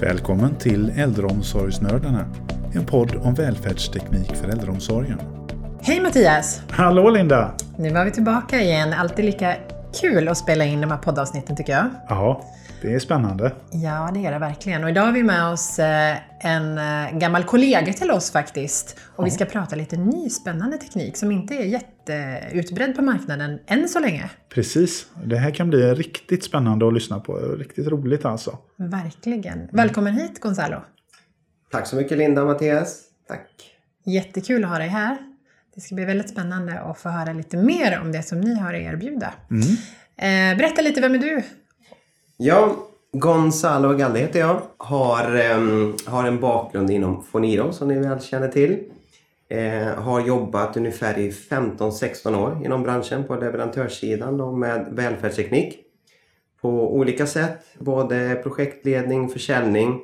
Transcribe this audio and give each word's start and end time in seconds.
Välkommen 0.00 0.54
till 0.54 0.92
Äldreomsorgsnördarna, 0.96 2.24
en 2.74 2.86
podd 2.86 3.16
om 3.16 3.34
välfärdsteknik 3.34 4.36
för 4.36 4.48
äldreomsorgen. 4.48 5.20
Hej 5.80 6.00
Mattias! 6.00 6.62
Hallå 6.70 7.10
Linda! 7.10 7.54
Nu 7.78 7.90
var 7.90 8.04
vi 8.04 8.10
tillbaka 8.10 8.62
igen. 8.62 8.92
Alltid 8.92 9.24
lika 9.24 9.56
kul 10.00 10.28
att 10.28 10.38
spela 10.38 10.64
in 10.64 10.80
de 10.80 10.90
här 10.90 10.98
poddavsnitten 10.98 11.56
tycker 11.56 11.72
jag. 11.72 11.90
Ja, 12.08 12.44
det 12.82 12.94
är 12.94 12.98
spännande. 12.98 13.52
Ja, 13.70 14.10
det 14.14 14.26
är 14.26 14.32
det 14.32 14.38
verkligen. 14.38 14.84
Och 14.84 14.90
idag 14.90 15.02
har 15.02 15.12
vi 15.12 15.22
med 15.22 15.52
oss 15.52 15.78
eh, 15.78 16.16
en 16.40 16.78
eh, 16.78 17.18
gammal 17.18 17.44
kollega 17.44 17.92
till 17.92 18.10
oss 18.10 18.30
faktiskt. 18.30 18.96
Och 19.16 19.26
vi 19.26 19.30
ska 19.30 19.44
prata 19.44 19.76
lite 19.76 19.96
ny 19.96 20.30
spännande 20.30 20.78
teknik 20.78 21.16
som 21.16 21.32
inte 21.32 21.54
är 21.54 21.64
jätteutbredd 21.64 22.96
på 22.96 23.02
marknaden 23.02 23.58
än 23.66 23.88
så 23.88 24.00
länge. 24.00 24.30
Precis. 24.48 25.06
Det 25.24 25.36
här 25.36 25.50
kan 25.50 25.70
bli 25.70 25.94
riktigt 25.94 26.44
spännande 26.44 26.86
att 26.86 26.94
lyssna 26.94 27.20
på. 27.20 27.36
Riktigt 27.36 27.86
roligt 27.88 28.24
alltså. 28.24 28.58
Verkligen. 28.76 29.68
Välkommen 29.72 30.14
hit 30.14 30.40
Gonzalo. 30.40 30.80
Tack 31.70 31.86
så 31.86 31.96
mycket 31.96 32.18
Linda 32.18 32.42
och 32.42 32.48
Mattias. 32.48 33.00
Tack. 33.28 33.48
Jättekul 34.04 34.64
att 34.64 34.70
ha 34.70 34.78
dig 34.78 34.88
här. 34.88 35.35
Det 35.76 35.82
ska 35.82 35.94
bli 35.94 36.04
väldigt 36.04 36.30
spännande 36.30 36.80
att 36.80 36.98
få 36.98 37.08
höra 37.08 37.32
lite 37.32 37.56
mer 37.56 38.00
om 38.00 38.12
det 38.12 38.22
som 38.22 38.40
ni 38.40 38.54
har 38.54 38.74
att 38.74 38.80
erbjuda. 38.80 39.34
Eh, 40.16 40.58
berätta 40.58 40.82
lite, 40.82 41.00
vem 41.00 41.14
är 41.14 41.18
du? 41.18 41.42
Ja, 42.36 42.76
Gonzalo 43.12 43.96
Galde 43.96 44.18
heter 44.18 44.40
jag. 44.40 44.62
Har, 44.76 45.34
ehm, 45.34 45.94
har 46.06 46.24
en 46.24 46.40
bakgrund 46.40 46.90
inom 46.90 47.22
Foniro 47.22 47.72
som 47.72 47.88
ni 47.88 47.98
väl 47.98 48.20
känner 48.20 48.48
till. 48.48 48.78
Eh, 49.48 49.86
har 49.86 50.20
jobbat 50.20 50.76
ungefär 50.76 51.18
i 51.18 51.30
15-16 51.32 52.34
år 52.34 52.60
inom 52.64 52.82
branschen 52.82 53.24
på 53.24 53.36
leverantörssidan 53.36 54.40
och 54.40 54.54
med 54.54 54.86
välfärdsteknik. 54.90 55.78
På 56.60 56.96
olika 56.96 57.26
sätt, 57.26 57.58
både 57.78 58.34
projektledning, 58.42 59.28
försäljning, 59.28 60.00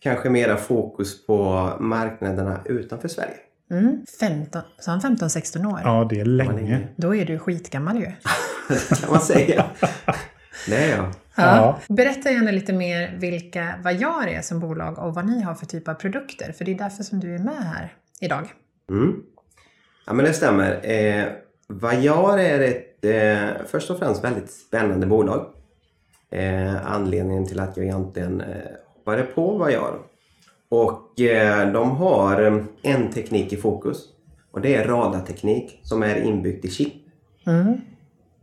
kanske 0.00 0.30
mera 0.30 0.56
fokus 0.56 1.26
på 1.26 1.70
marknaderna 1.80 2.60
utanför 2.64 3.08
Sverige. 3.08 3.36
Mm, 3.70 4.06
15, 4.20 4.62
sa 4.78 4.90
han 4.90 5.00
15-16 5.00 5.72
år? 5.72 5.80
Ja, 5.84 6.06
det 6.10 6.20
är 6.20 6.24
länge. 6.24 6.88
Då 6.96 7.14
är 7.14 7.24
du 7.24 7.38
skitgammal 7.38 7.98
ju. 7.98 8.06
kan 9.00 9.10
man 9.10 9.20
säga. 9.20 9.64
Det 10.66 10.76
är 10.76 10.96
jag. 10.96 11.12
Ja. 11.34 11.78
Berätta 11.88 12.30
gärna 12.30 12.50
lite 12.50 12.72
mer 12.72 13.16
vilka 13.16 13.74
Vajar 13.82 14.26
är 14.26 14.42
som 14.42 14.60
bolag 14.60 14.98
och 14.98 15.14
vad 15.14 15.26
ni 15.26 15.42
har 15.42 15.54
för 15.54 15.66
typ 15.66 15.88
av 15.88 15.94
produkter. 15.94 16.52
För 16.52 16.64
det 16.64 16.72
är 16.72 16.78
därför 16.78 17.02
som 17.02 17.20
du 17.20 17.34
är 17.34 17.38
med 17.38 17.64
här 17.64 17.92
idag. 18.20 18.52
Mm. 18.90 19.22
Ja 20.06 20.12
men 20.12 20.24
det 20.24 20.32
stämmer. 20.32 20.90
Eh, 20.90 21.24
Vajar 21.68 22.38
är 22.38 22.60
ett 22.60 23.04
eh, 23.04 23.66
först 23.66 23.90
och 23.90 23.98
främst 23.98 24.24
väldigt 24.24 24.50
spännande 24.50 25.06
bolag. 25.06 25.46
Eh, 26.30 26.86
anledningen 26.86 27.46
till 27.46 27.60
att 27.60 27.76
jag 27.76 27.86
egentligen 27.86 28.40
eh, 28.40 28.46
hoppade 28.86 29.22
på 29.22 29.58
Vajar. 29.58 29.98
Och 30.70 31.20
eh, 31.20 31.72
de 31.72 31.90
har 31.90 32.42
eh, 32.42 32.62
en 32.82 33.10
teknik 33.10 33.52
i 33.52 33.56
fokus. 33.56 34.04
Och 34.50 34.60
det 34.60 34.74
är 34.74 34.84
radarteknik 34.88 35.80
som 35.82 36.02
är 36.02 36.22
inbyggt 36.22 36.64
i 36.64 36.68
chip. 36.70 36.92
Mm. 37.46 37.80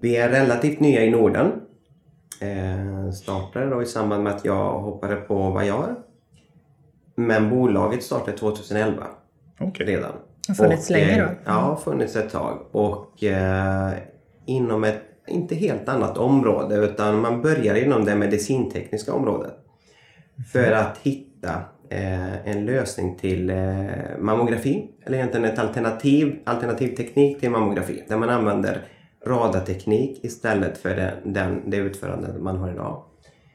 Vi 0.02 0.18
är 0.18 0.30
relativt 0.30 0.80
nya 0.80 1.04
i 1.04 1.12
Norden. 1.12 1.52
Eh, 2.42 3.12
startade 3.12 3.70
då 3.70 3.82
i 3.82 3.86
samband 3.86 4.24
med 4.24 4.34
att 4.36 4.46
jag 4.46 4.80
hoppade 4.80 5.16
på 5.16 5.50
Vajar. 5.50 5.96
Men 7.16 7.50
bolaget 7.50 8.04
startade 8.04 8.38
2011 8.38 9.04
Okej. 9.60 9.86
redan. 9.86 10.12
Har 10.48 10.56
funnits 10.56 10.90
länge 10.90 11.18
då? 11.22 11.24
eh, 11.24 11.32
Ja, 11.46 11.80
funnits 11.84 12.16
ett 12.16 12.32
tag. 12.32 12.60
Och 12.72 13.24
eh, 13.24 13.94
inom 14.46 14.84
ett 14.84 15.02
inte 15.28 15.56
helt 15.56 15.90
annat 15.90 16.18
område 16.18 16.76
utan 16.76 17.22
man 17.22 17.42
börjar 17.42 17.76
inom 17.76 18.06
det 18.06 18.16
medicintekniska 18.16 19.14
området. 19.14 19.54
För 20.54 20.72
att 20.72 20.98
hitta 20.98 21.50
eh, 21.50 21.60
en 21.90 22.66
lösning 22.66 23.16
till 23.16 23.50
eh, 23.50 23.58
mammografi. 24.20 24.90
Eller 25.06 25.18
egentligen 25.18 25.46
ett 25.46 25.60
alternativ, 25.60 26.40
alternativ 26.44 26.96
teknik 26.96 27.40
till 27.40 27.50
mammografi. 27.50 28.04
Där 28.08 28.18
man 28.18 28.30
använder 28.30 28.82
radarteknik 29.26 30.24
istället 30.24 30.78
för 30.78 30.96
den, 30.96 31.34
den, 31.34 31.70
det 31.70 31.78
utförande 31.78 32.40
man 32.40 32.58
har 32.58 32.72
idag. 32.72 33.04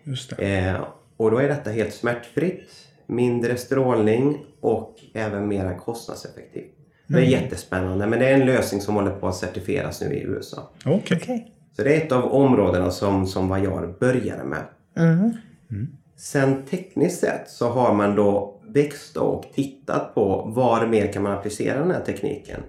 Just 0.04 0.36
det. 0.36 0.58
Eh, 0.58 0.84
och 1.16 1.30
då 1.30 1.38
är 1.38 1.48
detta 1.48 1.70
helt 1.70 1.94
smärtfritt, 1.94 2.70
mindre 3.06 3.56
strålning 3.56 4.38
och 4.60 4.96
även 5.14 5.48
mera 5.48 5.78
kostnadseffektivt. 5.78 6.72
Det 7.06 7.18
är 7.18 7.22
jättespännande 7.22 8.06
men 8.06 8.18
det 8.18 8.28
är 8.28 8.34
en 8.34 8.46
lösning 8.46 8.80
som 8.80 8.94
håller 8.94 9.10
på 9.10 9.28
att 9.28 9.36
certifieras 9.36 10.00
nu 10.00 10.14
i 10.14 10.22
USA. 10.22 10.70
Okej. 10.84 11.18
Okej. 11.22 11.52
Så 11.76 11.82
det 11.82 11.96
är 11.96 12.06
ett 12.06 12.12
av 12.12 12.32
områdena 12.32 12.90
som, 12.90 13.26
som 13.26 13.48
Vajar 13.48 13.94
började 14.00 14.44
med. 14.44 14.62
Mm. 14.96 15.32
Sen 16.16 16.62
tekniskt 16.62 17.20
sett 17.20 17.50
så 17.50 17.68
har 17.68 17.94
man 17.94 18.16
då 18.16 18.60
växt 18.74 19.16
och 19.16 19.44
tittat 19.54 20.14
på 20.14 20.52
var 20.56 20.86
mer 20.86 21.12
kan 21.12 21.22
man 21.22 21.32
applicera 21.32 21.78
den 21.78 21.90
här 21.90 22.00
tekniken. 22.00 22.60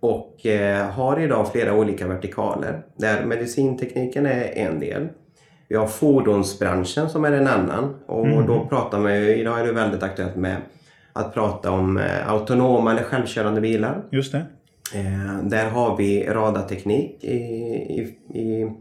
Och 0.00 0.46
eh, 0.46 0.90
har 0.90 1.20
idag 1.20 1.52
flera 1.52 1.74
olika 1.74 2.06
vertikaler 2.06 2.82
där 2.96 3.24
medicintekniken 3.24 4.26
är 4.26 4.58
en 4.58 4.80
del. 4.80 5.08
Vi 5.68 5.76
har 5.76 5.86
fordonsbranschen 5.86 7.10
som 7.10 7.24
är 7.24 7.32
en 7.32 7.46
annan 7.46 7.94
och 8.06 8.46
då 8.46 8.66
pratar 8.68 8.98
man 8.98 9.14
ju, 9.14 9.36
idag 9.36 9.60
är 9.60 9.64
det 9.64 9.72
väldigt 9.72 10.02
aktuellt 10.02 10.36
med 10.36 10.56
att 11.12 11.34
prata 11.34 11.70
om 11.70 11.96
eh, 11.96 12.30
autonoma 12.30 12.90
eller 12.90 13.02
självkörande 13.02 13.60
bilar. 13.60 14.02
Just 14.10 14.32
det. 14.32 14.46
Eh, 14.94 15.42
där 15.42 15.70
har 15.70 15.96
vi 15.96 16.24
radarteknik 16.24 17.24
i, 17.24 17.36
i, 17.36 18.00
i, 18.40 18.72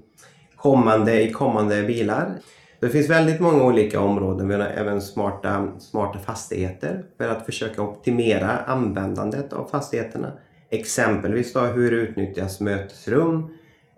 kommande, 0.56 1.22
i 1.22 1.32
kommande 1.32 1.84
bilar. 1.84 2.32
Det 2.80 2.90
finns 2.90 3.10
väldigt 3.10 3.40
många 3.40 3.64
olika 3.64 4.00
områden. 4.00 4.48
Vi 4.48 4.54
har 4.54 4.62
även 4.62 5.02
smarta, 5.02 5.68
smarta 5.80 6.20
fastigheter 6.20 7.04
för 7.18 7.30
att 7.30 7.46
försöka 7.46 7.82
optimera 7.82 8.58
användandet 8.58 9.54
av 9.54 9.68
fastigheterna. 9.72 10.32
Exempelvis 10.70 11.54
då 11.54 11.60
hur 11.60 11.92
utnyttjas 11.92 12.60
mötesrum 12.60 13.48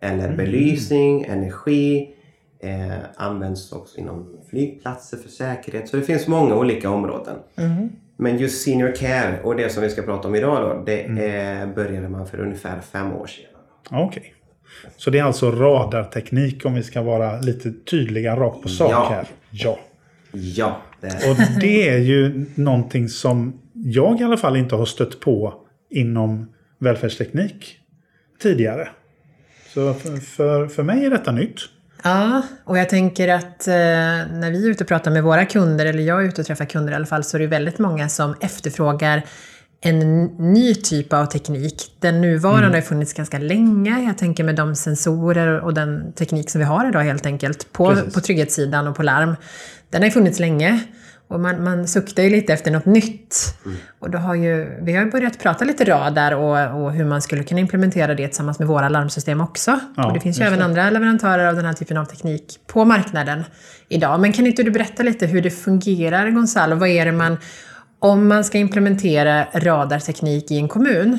eller 0.02 0.36
belysning, 0.36 1.24
energi. 1.24 2.14
Eh, 2.60 2.98
används 3.16 3.72
också 3.72 4.00
inom 4.00 4.38
flygplatser 4.50 5.18
för 5.18 5.30
säkerhet. 5.30 5.90
Så 5.90 5.98
det 5.98 6.04
finns 6.04 6.28
många 6.28 6.56
olika 6.56 6.90
områden. 6.90 7.36
Men 8.18 8.38
just 8.38 8.64
senior 8.64 8.96
care 8.96 9.42
och 9.44 9.56
det 9.56 9.70
som 9.70 9.84
vi 9.84 9.90
ska 9.90 10.02
prata 10.02 10.28
om 10.28 10.36
idag 10.36 10.62
då, 10.62 10.84
det 10.86 11.02
eh, 11.02 11.76
började 11.76 12.10
man 12.10 12.28
för 12.28 12.40
ungefär 12.40 12.80
fem 12.82 13.14
år 13.14 13.28
sedan. 13.28 13.46
Okej. 13.92 14.34
Så 14.98 15.10
det 15.10 15.20
är 15.20 15.24
alltså 15.24 15.52
radarteknik 15.52 16.66
om 16.66 16.74
vi 16.74 16.84
ska 16.84 17.02
vara 17.02 17.40
lite 17.40 17.74
tydliga 17.92 18.36
rakt 18.36 18.62
på 18.64 18.70
sak 18.70 18.92
Ja. 18.92 19.10
här. 19.10 19.28
Ja. 19.52 19.80
Ja, 20.32 20.82
det 21.02 21.08
är 21.08 21.32
Och 21.32 21.38
det 21.62 21.90
är 21.90 21.98
ju 21.98 22.46
någonting 22.56 23.10
som 23.10 23.62
jag 23.74 24.22
i 24.22 24.24
alla 24.24 24.38
fall 24.38 24.58
inte 24.58 24.76
har 24.76 24.86
stött 24.86 25.20
på 25.20 25.54
inom 25.90 26.50
välfärdsteknik 26.80 27.78
tidigare. 28.42 28.88
Så 29.74 29.94
för, 29.94 30.18
för, 30.18 30.68
för 30.68 30.84
mig 30.84 31.06
är 31.06 31.10
detta 31.10 31.32
nytt. 31.32 31.60
Ja, 32.04 32.42
och 32.64 32.78
jag 32.78 32.90
tänker 32.90 33.28
att 33.28 33.68
eh, 33.68 33.74
när 33.74 34.52
vi 34.52 34.66
är 34.66 34.70
ute 34.70 34.84
och 34.84 34.88
pratar 34.88 35.12
med 35.12 35.24
våra 35.24 35.46
kunder, 35.46 35.86
eller 35.86 36.04
jag 36.04 36.24
är 36.24 36.28
ute 36.28 36.42
och 36.42 36.48
träffar 36.48 36.66
kunder 36.66 36.92
i 36.92 36.96
alla 36.96 37.06
fall, 37.06 37.24
så 37.24 37.38
är 37.38 37.40
det 37.40 37.48
väldigt 37.48 37.80
många 37.80 38.10
som 38.10 38.36
efterfrågar 38.42 39.24
en 39.82 40.24
ny 40.26 40.76
typ 40.76 41.14
av 41.14 41.26
teknik. 41.26 41.96
Den 42.00 42.22
nuvarande 42.22 42.68
har 42.68 42.76
ju 42.76 42.82
funnits 42.82 43.14
ganska 43.14 43.40
länge. 43.40 44.04
Jag 44.06 44.18
tänker 44.18 44.44
med 44.44 44.56
de 44.56 44.76
sensorer 44.76 45.60
och 45.60 45.74
den 45.74 46.14
teknik 46.14 46.50
som 46.50 46.60
vi 46.60 46.66
har 46.66 46.90
idag 46.90 47.04
helt 47.04 47.26
enkelt 47.26 47.74
på, 47.74 47.90
Precis. 47.90 48.14
på 48.14 48.22
trygghetssidan 48.22 48.88
och 48.88 48.96
på 48.96 49.04
larm. 49.04 49.36
Den 49.90 50.04
har 50.04 50.10
funnits 50.10 50.40
länge. 50.40 50.84
Och 51.30 51.40
man, 51.40 51.64
man 51.64 51.88
suktar 51.88 52.24
ju 52.24 52.30
lite 52.30 52.54
efter 52.54 52.72
något 52.72 52.86
nytt. 52.86 53.58
Och 54.00 54.10
då 54.10 54.18
har 54.18 54.36
ju, 54.36 54.80
vi 54.82 54.94
har 54.94 55.06
ju 55.06 55.12
börjat 55.12 55.40
prata 55.40 55.66
lite 55.66 55.86
radar 55.86 56.32
och, 56.32 56.84
och 56.84 56.92
hur 56.92 57.06
man 57.06 57.22
skulle 57.22 57.44
kunna 57.44 57.60
implementera 57.60 58.16
det 58.16 58.28
tillsammans 58.28 58.60
med 58.60 58.68
våra 58.68 58.90
larmsystem 58.90 59.42
också. 59.42 59.80
Ja, 59.98 60.08
och 60.08 60.14
det 60.14 60.20
finns 60.20 60.40
ju 60.40 60.44
även 60.44 60.62
andra 60.62 60.90
leverantörer 60.90 61.46
av 61.46 61.56
den 61.56 61.66
här 61.66 61.74
typen 61.74 61.98
av 61.98 62.06
teknik 62.06 62.60
på 62.68 62.86
marknaden 62.86 63.44
idag. 63.90 64.20
Men 64.20 64.34
kan 64.34 64.48
inte 64.48 64.64
du 64.64 64.72
berätta 64.72 65.04
lite 65.04 65.26
hur 65.26 65.42
det 65.42 65.52
fungerar, 65.52 66.30
Gonzalo? 66.30 66.76
Vad 66.76 66.90
är 66.90 67.06
det 67.06 67.12
man... 67.12 67.38
Om 68.00 68.28
man 68.28 68.44
ska 68.44 68.58
implementera 68.58 69.46
radarteknik 69.54 70.52
i 70.52 70.58
en 70.58 70.68
kommun, 70.68 71.18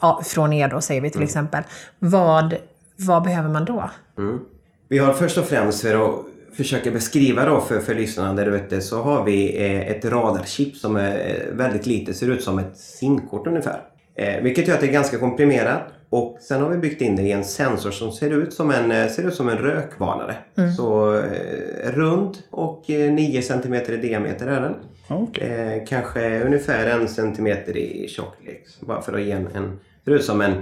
ja, 0.00 0.22
från 0.24 0.52
er 0.52 0.68
då 0.68 0.80
säger 0.80 1.00
vi 1.00 1.10
till 1.10 1.22
exempel, 1.22 1.62
vad, 1.98 2.54
vad 2.96 3.22
behöver 3.22 3.48
man 3.48 3.64
då? 3.64 3.90
Mm. 4.18 4.40
Vi 4.88 4.98
har 4.98 5.12
först 5.12 5.38
och 5.38 5.44
främst 5.44 5.80
för 5.80 6.04
att 6.04 6.24
försöka 6.56 6.90
beskriva 6.90 7.44
då 7.44 7.60
för, 7.60 7.80
för 7.80 7.94
lyssnarna 7.94 8.34
där 8.34 8.56
ute 8.56 8.80
så 8.80 9.02
har 9.02 9.24
vi 9.24 9.64
eh, 9.64 9.90
ett 9.90 10.04
radarchip 10.04 10.76
som 10.76 10.96
är 10.96 11.18
eh, 11.18 11.56
väldigt 11.56 11.86
litet, 11.86 12.16
ser 12.16 12.30
ut 12.30 12.42
som 12.42 12.58
ett 12.58 12.76
SIM-kort 12.76 13.46
ungefär. 13.46 13.80
Eh, 14.16 14.42
vilket 14.42 14.68
gör 14.68 14.74
att 14.74 14.80
det 14.80 14.86
är 14.86 14.92
ganska 14.92 15.18
komprimerat 15.18 15.82
och 16.10 16.38
sen 16.40 16.62
har 16.62 16.70
vi 16.70 16.78
byggt 16.78 17.00
in 17.00 17.16
det 17.16 17.22
i 17.22 17.32
en 17.32 17.44
sensor 17.44 17.90
som 17.90 18.12
ser 18.12 18.30
ut 18.30 18.52
som 18.52 18.70
en, 18.70 18.90
eh, 18.90 19.08
ser 19.08 19.28
ut 19.28 19.34
som 19.34 19.48
en 19.48 19.58
rökvarnare. 19.58 20.34
Så 20.76 21.16
eh, 21.18 21.92
rund 21.92 22.36
och 22.50 22.90
eh, 22.90 23.12
9 23.12 23.42
cm 23.42 23.74
i 23.74 23.96
diameter 23.96 24.46
är 24.46 24.60
den. 24.60 24.74
Okej. 25.08 25.48
Eh, 25.50 25.86
kanske 25.88 26.44
ungefär 26.44 26.86
en 26.86 27.08
centimeter 27.08 27.76
i 27.76 28.08
tjocklek. 28.08 28.64
Bara 28.80 29.02
för 29.02 29.12
att 29.12 29.22
ge 29.22 29.32
en, 29.32 29.48
en 29.54 29.78
ser 30.04 30.12
ut 30.12 30.24
som 30.24 30.40
en 30.40 30.52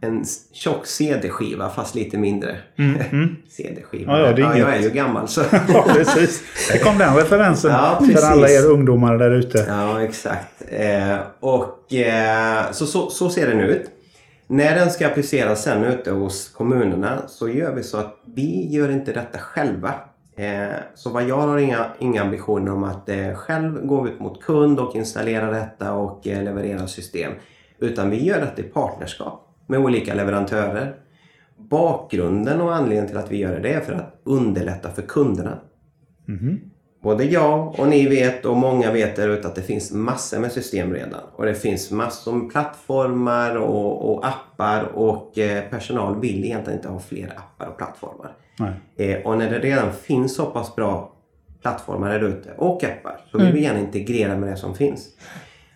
en 0.00 0.24
tjock 0.52 0.86
CD-skiva 0.86 1.68
fast 1.70 1.94
lite 1.94 2.18
mindre. 2.18 2.56
CD-skiva. 3.48 4.12
Mm, 4.12 4.20
Ja, 4.24 4.26
ja, 4.26 4.32
det 4.32 4.42
är 4.42 4.46
jag 4.46 4.56
inget. 4.56 4.68
är 4.68 4.78
ju 4.82 4.90
gammal 4.90 5.28
så. 5.28 5.42
Ja, 5.68 5.84
precis. 5.88 6.42
Där 6.72 6.78
kom 6.78 6.98
den 6.98 7.16
referensen 7.16 7.70
Ja, 7.70 7.96
precis. 8.00 8.20
för 8.20 8.26
alla 8.26 8.48
er 8.48 8.66
ungdomar 8.66 9.18
där 9.18 9.30
ute. 9.30 9.64
Ja, 9.68 10.02
exakt. 10.02 10.62
Eh, 10.68 11.16
och 11.40 11.92
eh, 11.94 12.70
så, 12.72 12.86
så, 12.86 13.10
så 13.10 13.30
ser 13.30 13.46
den 13.46 13.60
ut. 13.60 13.90
När 14.46 14.74
den 14.74 14.90
ska 14.90 15.06
appliceras 15.06 15.62
sen 15.62 15.84
ute 15.84 16.10
hos 16.10 16.48
kommunerna 16.48 17.22
så 17.28 17.48
gör 17.48 17.74
vi 17.74 17.82
så 17.82 17.96
att 17.98 18.14
vi 18.34 18.68
gör 18.70 18.90
inte 18.90 19.12
detta 19.12 19.38
själva. 19.38 19.94
Eh, 20.36 20.74
så 20.94 21.10
vad 21.10 21.22
jag 21.28 21.36
har 21.36 21.58
inga, 21.58 21.86
inga 21.98 22.22
ambitioner 22.22 22.72
om 22.72 22.84
att 22.84 23.08
eh, 23.08 23.34
själv 23.34 23.86
gå 23.86 24.08
ut 24.08 24.20
mot 24.20 24.42
kund 24.42 24.80
och 24.80 24.96
installera 24.96 25.50
detta 25.50 25.92
och 25.92 26.26
eh, 26.26 26.42
leverera 26.44 26.86
system. 26.86 27.32
Utan 27.78 28.10
vi 28.10 28.24
gör 28.24 28.40
detta 28.40 28.60
i 28.60 28.64
partnerskap 28.64 29.45
med 29.66 29.80
olika 29.80 30.14
leverantörer. 30.14 30.94
Bakgrunden 31.56 32.60
och 32.60 32.74
anledningen 32.74 33.06
till 33.06 33.16
att 33.16 33.30
vi 33.30 33.36
gör 33.36 33.60
det 33.60 33.72
är 33.72 33.80
för 33.80 33.92
att 33.92 34.20
underlätta 34.24 34.90
för 34.90 35.02
kunderna. 35.02 35.58
Både 37.02 37.24
jag 37.24 37.80
och 37.80 37.88
ni 37.88 38.08
vet 38.08 38.44
och 38.44 38.56
många 38.56 38.92
vet 38.92 39.16
där 39.16 39.28
ute 39.28 39.48
att 39.48 39.54
det 39.54 39.62
finns 39.62 39.92
massor 39.92 40.38
med 40.38 40.52
system 40.52 40.92
redan. 40.92 41.20
Och 41.36 41.44
det 41.44 41.54
finns 41.54 41.90
massor 41.90 42.32
med 42.32 42.50
plattformar 42.50 43.56
och, 43.56 44.10
och 44.10 44.26
appar 44.26 44.82
och 44.82 45.38
eh, 45.38 45.64
personal 45.70 46.20
vill 46.20 46.44
egentligen 46.44 46.78
inte 46.78 46.88
ha 46.88 47.00
fler 47.00 47.32
appar 47.36 47.66
och 47.66 47.76
plattformar. 47.76 48.36
Eh, 48.96 49.26
och 49.26 49.38
när 49.38 49.50
det 49.50 49.58
redan 49.58 49.92
finns 49.92 50.34
så 50.34 50.46
pass 50.46 50.76
bra 50.76 51.12
plattformar 51.62 52.10
där 52.10 52.24
ute 52.24 52.50
och 52.56 52.84
appar 52.84 53.20
så 53.30 53.38
vill 53.38 53.52
vi 53.52 53.62
gärna 53.62 53.80
integrera 53.80 54.36
med 54.36 54.48
det 54.48 54.56
som 54.56 54.74
finns. 54.74 55.08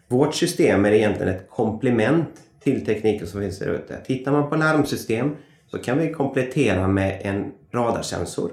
Vårt 0.09 0.35
system 0.35 0.85
är 0.85 0.93
egentligen 0.93 1.35
ett 1.35 1.51
komplement 1.51 2.31
till 2.63 2.87
tekniken 2.87 3.27
som 3.27 3.41
finns 3.41 3.59
där 3.59 3.69
ute. 3.69 3.97
Tittar 4.07 4.33
man 4.33 4.51
på 4.51 4.57
larmsystem 4.57 5.37
så 5.71 5.79
kan 5.79 5.99
vi 5.99 6.13
komplettera 6.13 6.89
med 6.89 7.21
en 7.25 7.53
radarsensor 7.75 8.51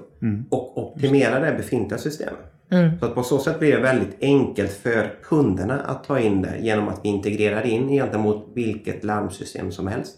och 0.50 0.78
optimera 0.78 1.40
det 1.40 1.56
befintliga 1.56 1.98
systemet. 1.98 2.54
Så 3.00 3.06
att 3.06 3.14
på 3.14 3.22
så 3.22 3.38
sätt 3.38 3.58
blir 3.58 3.72
det 3.72 3.80
väldigt 3.80 4.16
enkelt 4.20 4.72
för 4.72 5.14
kunderna 5.22 5.80
att 5.80 6.04
ta 6.04 6.18
in 6.18 6.42
det 6.42 6.58
genom 6.60 6.88
att 6.88 7.00
vi 7.02 7.08
integrerar 7.08 7.66
in 7.66 7.90
egentligen 7.90 8.22
mot 8.22 8.46
vilket 8.54 9.04
larmsystem 9.04 9.72
som 9.72 9.86
helst. 9.86 10.16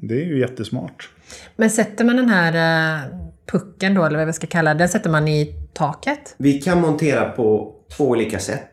Det 0.00 0.14
är 0.14 0.24
ju 0.24 0.40
jättesmart. 0.40 1.10
Men 1.56 1.70
sätter 1.70 2.04
man 2.04 2.16
den 2.16 2.28
här 2.28 2.54
eh, 2.54 3.10
pucken 3.46 3.94
då, 3.94 4.04
eller 4.04 4.18
vad 4.18 4.26
vi 4.26 4.32
ska 4.32 4.46
kalla 4.46 4.74
det, 4.74 4.78
den 4.78 4.88
sätter 4.88 5.10
man 5.10 5.28
i 5.28 5.54
taket? 5.72 6.34
Vi 6.38 6.60
kan 6.60 6.80
montera 6.80 7.28
på 7.28 7.74
två 7.96 8.08
olika 8.08 8.38
sätt 8.38 8.70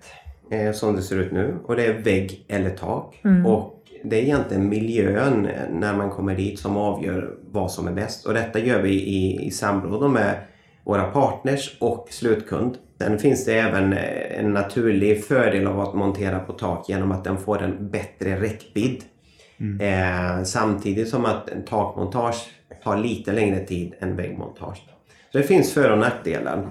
eh, 0.51 0.71
som 0.71 0.95
det 0.95 1.01
ser 1.01 1.15
ut 1.15 1.31
nu. 1.31 1.55
Och 1.63 1.75
det 1.75 1.85
är 1.85 1.93
vägg 1.93 2.45
eller 2.47 2.69
tak. 2.69 3.21
Och 3.45 3.80
det 4.03 4.19
är 4.19 4.23
egentligen 4.23 4.69
miljön 4.69 5.49
när 5.71 5.97
man 5.97 6.09
kommer 6.09 6.35
dit 6.35 6.59
som 6.59 6.77
avgör 6.77 7.35
vad 7.51 7.71
som 7.71 7.87
är 7.87 7.91
bäst. 7.91 8.25
Och 8.25 8.33
detta 8.33 8.59
gör 8.59 8.81
vi 8.81 8.91
i, 8.91 9.45
i 9.45 9.51
samråd 9.51 10.11
med 10.11 10.35
våra 10.83 11.03
partners 11.03 11.77
och 11.79 12.07
slutkund. 12.09 12.77
Sen 13.01 13.19
finns 13.19 13.45
det 13.45 13.53
även 13.53 13.93
eh, 13.93 14.39
en 14.39 14.53
naturlig 14.53 15.25
fördel 15.25 15.67
av 15.67 15.79
att 15.79 15.93
montera 15.93 16.39
på 16.39 16.53
tak 16.53 16.89
genom 16.89 17.11
att 17.11 17.23
den 17.23 17.37
får 17.37 17.61
en 17.61 17.89
bättre 17.89 18.41
räckvidd. 18.41 19.03
Eh, 19.81 20.43
samtidigt 20.43 21.09
som 21.09 21.25
att 21.25 21.49
en 21.49 21.65
takmontage 21.65 22.49
tar 22.83 22.97
lite 22.97 23.33
längre 23.33 23.59
tid 23.59 23.93
än 23.99 24.15
väggmontage. 24.15 24.81
Så 25.31 25.37
det 25.37 25.43
finns 25.43 25.73
för 25.73 25.91
och 25.91 25.97
nackdelar. 25.97 26.67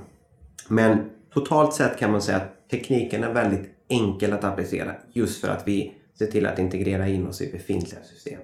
Men 0.68 1.10
totalt 1.34 1.74
sett 1.74 1.98
kan 1.98 2.12
man 2.12 2.22
säga 2.22 2.36
att 2.36 2.68
tekniken 2.70 3.24
är 3.24 3.32
väldigt 3.32 3.70
enkel 3.88 4.32
att 4.32 4.44
applicera 4.44 4.92
just 5.12 5.40
för 5.40 5.48
att 5.48 5.68
vi 5.68 5.92
ser 6.18 6.26
till 6.26 6.46
att 6.46 6.58
integrera 6.58 7.08
in 7.08 7.26
oss 7.26 7.42
i 7.42 7.52
befintliga 7.52 8.00
system. 8.02 8.40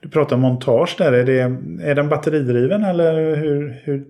Du 0.00 0.08
pratar 0.08 0.36
montage 0.36 0.94
där. 0.98 1.12
Är, 1.12 1.24
det, 1.24 1.40
är 1.90 1.94
den 1.94 2.08
batteridriven 2.08 2.84
eller 2.84 3.36
hur, 3.36 3.80
hur, 3.84 4.04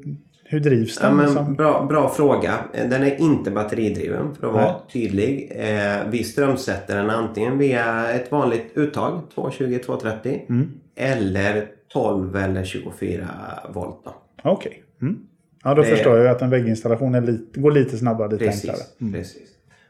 hur 0.45 0.61
drivs 0.61 0.99
Ja, 1.03 1.07
den? 1.09 1.17
men 1.17 1.27
liksom? 1.27 1.55
bra, 1.55 1.87
bra 1.89 2.09
fråga. 2.09 2.55
Den 2.73 3.03
är 3.03 3.21
inte 3.21 3.51
batteridriven 3.51 4.35
för 4.35 4.47
att 4.47 4.53
vara 4.53 4.65
Nej. 4.65 4.75
tydlig. 4.93 5.53
Eh, 5.57 5.97
vi 6.11 6.25
strömsätter 6.25 6.97
den 6.97 7.11
antingen 7.11 7.59
via 7.59 8.09
ett 8.11 8.33
vanligt 8.33 8.67
uttag, 8.75 9.21
220-230 9.35 10.41
Mm. 10.49 10.71
eller 10.97 11.67
12 11.93 12.37
eller 12.37 12.65
24 12.65 13.29
volt. 13.75 14.05
Då. 14.05 14.15
Okej. 14.43 14.83
Mm. 15.03 15.17
Ja, 15.65 15.75
då 15.75 15.83
Det- 15.83 15.89
förstår 15.89 16.19
jag 16.19 16.27
att 16.27 16.43
en 16.43 16.51
vägginstallation 16.51 17.15
är 17.15 17.21
lite, 17.21 17.61
går 17.61 17.71
lite 17.73 17.97
snabbare, 17.97 18.29
lite 18.31 18.45
Precis. 18.45 18.71
enklare. 18.71 19.13
precis. 19.13 19.49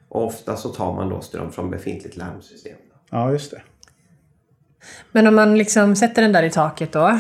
Och 0.09 0.25
ofta 0.25 0.57
så 0.57 0.69
tar 0.69 0.93
man 0.93 1.09
då 1.09 1.21
ström 1.21 1.53
från 1.53 1.71
befintligt 1.71 2.17
larmsystem. 2.17 2.77
Ja, 3.11 3.33
just 3.33 3.51
det. 3.51 3.63
Men 5.13 5.27
om 5.27 5.35
man 5.35 5.59
liksom 5.59 5.97
sätter 5.97 6.23
den 6.23 6.33
där 6.33 6.43
i 6.43 6.51
taket 6.51 6.93
då, 6.93 7.19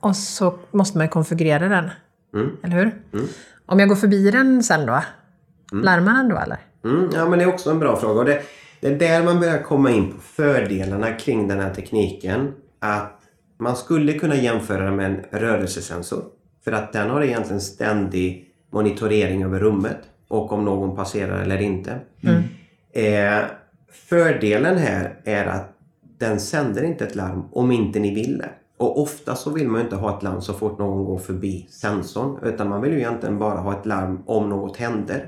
och 0.00 0.16
så 0.16 0.58
måste 0.70 0.98
man 0.98 1.08
konfigurera 1.08 1.68
den. 1.68 1.90
Mm. 2.34 2.56
Eller 2.62 2.76
hur? 2.76 3.02
Om 3.66 3.80
jag 3.80 3.88
går 3.88 3.96
förbi 3.96 4.30
den 4.30 4.62
sen 4.62 4.86
då, 4.86 5.02
larmar 5.72 6.14
den 6.14 6.28
då 6.28 6.36
eller? 6.36 6.58
Mm, 6.84 7.10
ja, 7.14 7.28
men 7.28 7.38
det 7.38 7.44
är 7.44 7.48
också 7.48 7.70
en 7.70 7.78
bra 7.78 7.96
fråga. 7.96 8.20
Och 8.20 8.26
det, 8.26 8.42
det 8.80 8.88
är 8.88 8.98
där 8.98 9.22
man 9.22 9.40
börjar 9.40 9.62
komma 9.62 9.90
in 9.90 10.12
på 10.12 10.20
fördelarna 10.20 11.12
kring 11.12 11.48
den 11.48 11.60
här 11.60 11.74
tekniken. 11.74 12.52
Att 12.78 13.20
man 13.58 13.76
skulle 13.76 14.12
kunna 14.12 14.34
jämföra 14.34 14.84
den 14.84 14.96
med 14.96 15.06
en 15.06 15.40
rörelsesensor. 15.40 16.24
För 16.64 16.72
att 16.72 16.92
den 16.92 17.10
har 17.10 17.22
egentligen 17.22 17.60
ständig 17.60 18.52
monitorering 18.70 19.44
över 19.44 19.58
rummet 19.58 19.98
och 20.30 20.52
om 20.52 20.64
någon 20.64 20.96
passerar 20.96 21.42
eller 21.42 21.62
inte. 21.62 21.98
Eh, 22.92 23.44
fördelen 23.92 24.76
här 24.76 25.20
är 25.24 25.46
att 25.46 25.76
den 26.18 26.40
sänder 26.40 26.82
inte 26.82 27.04
ett 27.04 27.14
larm 27.16 27.42
om 27.52 27.72
inte 27.72 28.00
ni 28.00 28.14
vill 28.14 28.38
det. 28.38 28.50
Och 28.76 29.02
ofta 29.02 29.34
så 29.34 29.50
vill 29.50 29.68
man 29.68 29.80
inte 29.80 29.96
ha 29.96 30.16
ett 30.16 30.22
larm 30.22 30.40
så 30.40 30.52
fort 30.52 30.78
någon 30.78 31.04
går 31.04 31.18
förbi 31.18 31.66
sensorn. 31.70 32.38
Utan 32.44 32.68
man 32.68 32.82
vill 32.82 32.92
ju 32.92 32.98
egentligen 32.98 33.38
bara 33.38 33.58
ha 33.58 33.78
ett 33.80 33.86
larm 33.86 34.22
om 34.26 34.48
något 34.48 34.76
händer. 34.76 35.26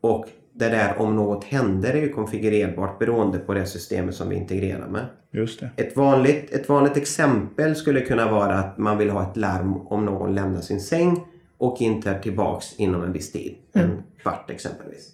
Och 0.00 0.26
det 0.54 0.68
där 0.68 0.94
om 0.98 1.16
något 1.16 1.44
händer 1.44 1.90
är 1.90 2.00
ju 2.00 2.08
konfigurerbart 2.08 2.98
beroende 2.98 3.38
på 3.38 3.54
det 3.54 3.66
systemet 3.66 4.14
som 4.14 4.28
vi 4.28 4.36
integrerar 4.36 4.88
med. 4.88 5.06
Just 5.32 5.60
det. 5.60 5.70
Ett 5.76 5.96
vanligt, 5.96 6.52
ett 6.52 6.68
vanligt 6.68 6.96
exempel 6.96 7.76
skulle 7.76 8.00
kunna 8.00 8.30
vara 8.30 8.54
att 8.54 8.78
man 8.78 8.98
vill 8.98 9.10
ha 9.10 9.30
ett 9.30 9.36
larm 9.36 9.76
om 9.86 10.04
någon 10.04 10.34
lämnar 10.34 10.60
sin 10.60 10.80
säng 10.80 11.20
och 11.62 11.80
inte 11.80 12.10
är 12.10 12.18
tillbaks 12.18 12.74
inom 12.76 13.02
en 13.02 13.12
viss 13.12 13.32
tid. 13.32 13.54
En 13.72 14.02
kvart 14.22 14.50
exempelvis. 14.50 15.08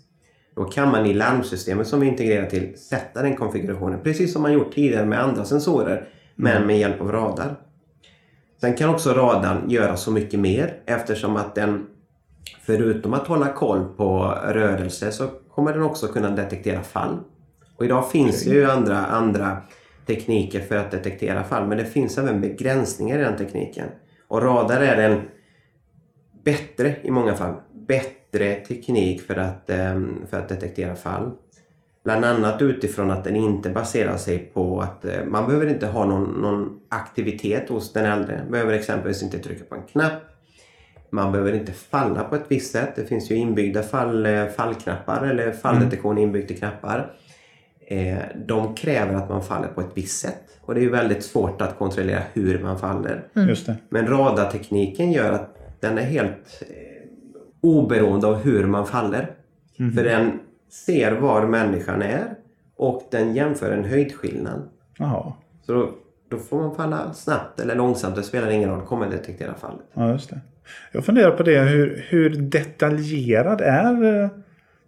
Då 0.54 0.64
kan 0.64 0.90
man 0.90 1.06
i 1.06 1.14
larmsystemet 1.14 1.86
som 1.86 2.00
vi 2.00 2.06
integrerar 2.06 2.46
till 2.46 2.78
sätta 2.78 3.22
den 3.22 3.36
konfigurationen 3.36 4.00
precis 4.02 4.32
som 4.32 4.42
man 4.42 4.52
gjort 4.52 4.74
tidigare 4.74 5.06
med 5.06 5.22
andra 5.22 5.44
sensorer 5.44 6.08
men 6.34 6.66
med 6.66 6.78
hjälp 6.78 7.00
av 7.00 7.12
radar. 7.12 7.56
Sen 8.60 8.76
kan 8.76 8.90
också 8.90 9.12
radarn 9.12 9.70
göra 9.70 9.96
så 9.96 10.10
mycket 10.10 10.40
mer 10.40 10.80
eftersom 10.86 11.36
att 11.36 11.54
den 11.54 11.86
förutom 12.62 13.14
att 13.14 13.26
hålla 13.26 13.52
koll 13.52 13.84
på 13.96 14.38
rörelse 14.44 15.12
så 15.12 15.28
kommer 15.54 15.72
den 15.72 15.82
också 15.82 16.06
kunna 16.06 16.30
detektera 16.30 16.82
fall. 16.82 17.18
Och 17.76 17.84
idag 17.84 18.10
finns 18.10 18.44
det 18.44 18.50
ju 18.50 18.70
andra, 18.70 19.06
andra 19.06 19.56
tekniker 20.06 20.60
för 20.60 20.76
att 20.76 20.90
detektera 20.90 21.44
fall 21.44 21.68
men 21.68 21.78
det 21.78 21.84
finns 21.84 22.18
även 22.18 22.40
begränsningar 22.40 23.18
i 23.18 23.22
den 23.22 23.36
tekniken. 23.36 23.88
Och 24.28 24.42
radar 24.42 24.80
är 24.80 25.10
en 25.10 25.22
bättre 26.48 26.96
i 27.02 27.10
många 27.10 27.34
fall. 27.34 27.54
Bättre 27.72 28.54
teknik 28.54 29.22
för 29.22 29.36
att, 29.36 29.70
ehm, 29.70 30.26
för 30.30 30.38
att 30.38 30.48
detektera 30.48 30.94
fall. 30.94 31.30
Bland 32.04 32.24
annat 32.24 32.62
utifrån 32.62 33.10
att 33.10 33.24
den 33.24 33.36
inte 33.36 33.70
baserar 33.70 34.16
sig 34.16 34.38
på 34.38 34.80
att 34.80 35.04
eh, 35.04 35.24
man 35.26 35.46
behöver 35.46 35.66
inte 35.66 35.86
ha 35.86 36.04
någon, 36.04 36.24
någon 36.24 36.80
aktivitet 36.88 37.68
hos 37.68 37.92
den 37.92 38.04
äldre. 38.04 38.40
Man 38.42 38.50
behöver 38.50 38.72
exempelvis 38.72 39.22
inte 39.22 39.38
trycka 39.38 39.64
på 39.64 39.74
en 39.74 39.82
knapp. 39.82 40.22
Man 41.10 41.32
behöver 41.32 41.52
inte 41.52 41.72
falla 41.72 42.24
på 42.24 42.36
ett 42.36 42.44
visst 42.48 42.72
sätt. 42.72 42.92
Det 42.96 43.04
finns 43.04 43.30
ju 43.30 43.34
inbyggda 43.34 43.82
fall, 43.82 44.26
eh, 44.26 44.46
fallknappar 44.46 45.26
eller 45.26 45.52
falldetektion 45.52 46.18
inbyggt 46.18 46.50
i 46.50 46.54
knappar. 46.54 47.12
Eh, 47.86 48.18
de 48.46 48.74
kräver 48.74 49.14
att 49.14 49.28
man 49.28 49.42
faller 49.42 49.68
på 49.68 49.80
ett 49.80 49.92
visst 49.94 50.20
sätt. 50.20 50.42
Och 50.60 50.74
det 50.74 50.80
är 50.80 50.82
ju 50.82 50.90
väldigt 50.90 51.24
svårt 51.24 51.62
att 51.62 51.78
kontrollera 51.78 52.22
hur 52.32 52.58
man 52.58 52.78
faller. 52.78 53.24
Det. 53.66 53.76
Men 53.88 54.06
radartekniken 54.06 55.12
gör 55.12 55.32
att 55.32 55.58
den 55.80 55.98
är 55.98 56.02
helt 56.02 56.62
eh, 56.68 57.08
oberoende 57.60 58.26
av 58.26 58.34
hur 58.34 58.66
man 58.66 58.86
faller. 58.86 59.30
För 59.76 60.04
den 60.04 60.32
ser 60.86 61.12
var 61.12 61.46
människan 61.46 62.02
är 62.02 62.24
och 62.76 63.02
den 63.10 63.34
jämför 63.34 63.70
en 63.72 63.84
höjdskillnad. 63.84 64.62
Jaha. 64.98 65.32
Så 65.66 65.72
då, 65.72 65.90
då 66.28 66.36
får 66.38 66.58
man 66.62 66.74
falla 66.76 67.12
snabbt 67.12 67.60
eller 67.60 67.74
långsamt, 67.74 68.16
det 68.16 68.22
spelar 68.22 68.50
ingen 68.50 68.70
roll, 68.70 68.80
kommer 68.86 69.10
detektera 69.10 69.54
fallet. 69.54 69.80
Ja, 69.94 70.12
just 70.12 70.30
det. 70.30 70.40
Jag 70.92 71.04
funderar 71.04 71.30
på 71.30 71.42
det. 71.42 71.60
Hur, 71.60 72.04
hur 72.08 72.30
detaljerad 72.30 73.60
är 73.60 74.22
eh, 74.22 74.28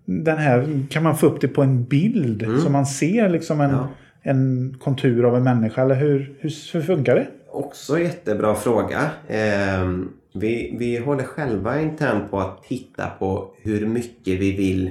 den 0.04 0.38
här? 0.38 0.87
Kan 0.90 1.02
man 1.02 1.16
få 1.16 1.26
upp 1.26 1.40
det 1.40 1.49
på 1.49 1.62
en 1.62 1.85
bild? 1.85 2.47
Så 2.62 2.70
man 2.70 2.87
ser 2.87 3.28
liksom 3.28 3.61
en, 3.61 3.70
Ja. 3.70 3.88
en 4.23 4.76
kontur 4.82 5.25
av 5.25 5.37
en 5.37 5.44
människa? 5.44 5.82
Eller 5.82 5.94
hur, 5.94 6.35
hur, 6.38 6.73
hur 6.73 6.82
funkar 6.82 7.14
det? 7.14 7.26
Också 7.50 7.99
jättebra 7.99 8.54
fråga. 8.54 9.00
Ehm, 9.28 10.09
vi, 10.33 10.77
vi 10.79 10.99
håller 10.99 11.25
själva 11.25 11.81
internt 11.81 12.31
på 12.31 12.41
att 12.41 12.63
titta 12.63 13.07
på 13.07 13.55
hur 13.63 13.87
mycket 13.87 14.41
vi 14.41 14.57
vill 14.57 14.91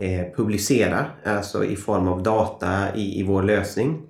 eh, 0.00 0.26
publicera, 0.36 1.06
alltså 1.24 1.64
i 1.64 1.76
form 1.76 2.08
av 2.08 2.22
data 2.22 2.96
i, 2.96 3.20
i 3.20 3.22
vår 3.22 3.42
lösning. 3.42 4.02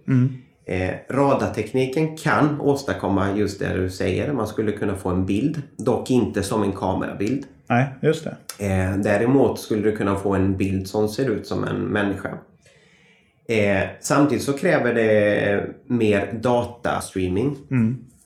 Eh, 0.67 0.95
radartekniken 1.11 2.17
kan 2.17 2.61
åstadkomma 2.61 3.37
just 3.37 3.59
det 3.59 3.75
du 3.75 3.91
säger. 3.91 4.33
Man 4.33 4.47
skulle 4.47 4.73
kunna 4.73 4.95
få 4.97 5.09
en 5.09 5.27
bild, 5.27 5.63
dock 5.77 6.11
inte 6.11 6.43
som 6.43 6.63
en 6.63 6.73
kamerabild. 6.73 7.45
Nej, 7.67 7.87
just 8.03 8.25
det. 8.25 8.67
Eh, 8.67 8.97
däremot 8.97 9.61
skulle 9.61 9.83
du 9.83 9.97
kunna 9.97 10.17
få 10.17 10.35
en 10.35 10.57
bild 10.57 10.89
som 10.89 11.09
ser 11.09 11.31
ut 11.31 11.47
som 11.47 11.65
en 11.65 11.81
människa. 11.81 12.39
Eh, 13.49 13.89
samtidigt 14.01 14.45
så 14.45 14.53
kräver 14.53 14.95
det 14.95 15.67
mer 15.87 16.33
datastreaming. 16.33 17.57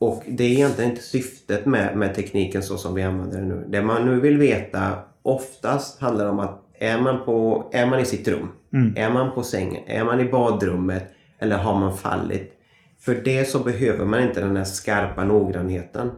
Och 0.02 0.22
det 0.28 0.44
är 0.44 0.48
egentligen 0.48 0.90
inte 0.90 1.02
syftet 1.02 1.66
med, 1.66 1.96
med 1.96 2.14
tekniken 2.14 2.62
så 2.62 2.76
som 2.76 2.94
vi 2.94 3.02
använder 3.02 3.38
den 3.38 3.48
nu. 3.48 3.64
Det 3.68 3.82
man 3.82 4.06
nu 4.06 4.20
vill 4.20 4.38
veta 4.38 4.92
oftast 5.22 6.00
handlar 6.00 6.26
om 6.26 6.38
att 6.38 6.62
är 6.78 7.00
man, 7.00 7.24
på, 7.24 7.70
är 7.72 7.86
man 7.86 8.00
i 8.00 8.04
sitt 8.04 8.28
rum? 8.28 8.48
Är 8.96 9.10
man 9.10 9.34
på 9.34 9.42
sängen? 9.42 9.82
Är 9.86 10.04
man 10.04 10.20
i 10.20 10.24
badrummet? 10.24 11.04
Eller 11.38 11.56
har 11.56 11.80
man 11.80 11.96
fallit? 11.96 12.52
För 13.00 13.14
det 13.14 13.48
så 13.48 13.58
behöver 13.58 14.04
man 14.04 14.22
inte 14.22 14.40
den 14.40 14.56
här 14.56 14.64
skarpa 14.64 15.24
noggrannheten. 15.24 16.10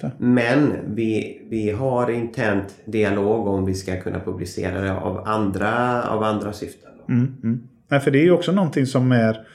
Det. 0.00 0.12
Men 0.18 0.72
vi, 0.94 1.42
vi 1.50 1.70
har 1.70 2.10
internt 2.10 2.74
dialog 2.84 3.46
om 3.46 3.66
vi 3.66 3.74
ska 3.74 4.00
kunna 4.00 4.20
publicera 4.20 4.80
det 4.80 4.92
av 4.92 5.28
andra, 5.28 6.02
av 6.02 6.22
andra 6.22 6.52
syften. 6.52 6.90
Mm, 7.08 7.34
mm. 7.42 7.68
Nej, 7.88 8.00
för 8.00 8.10
det 8.10 8.18
är 8.18 8.24
ju 8.24 8.32
också 8.32 8.52
någonting 8.52 8.86
som 8.86 9.12
är 9.12 9.46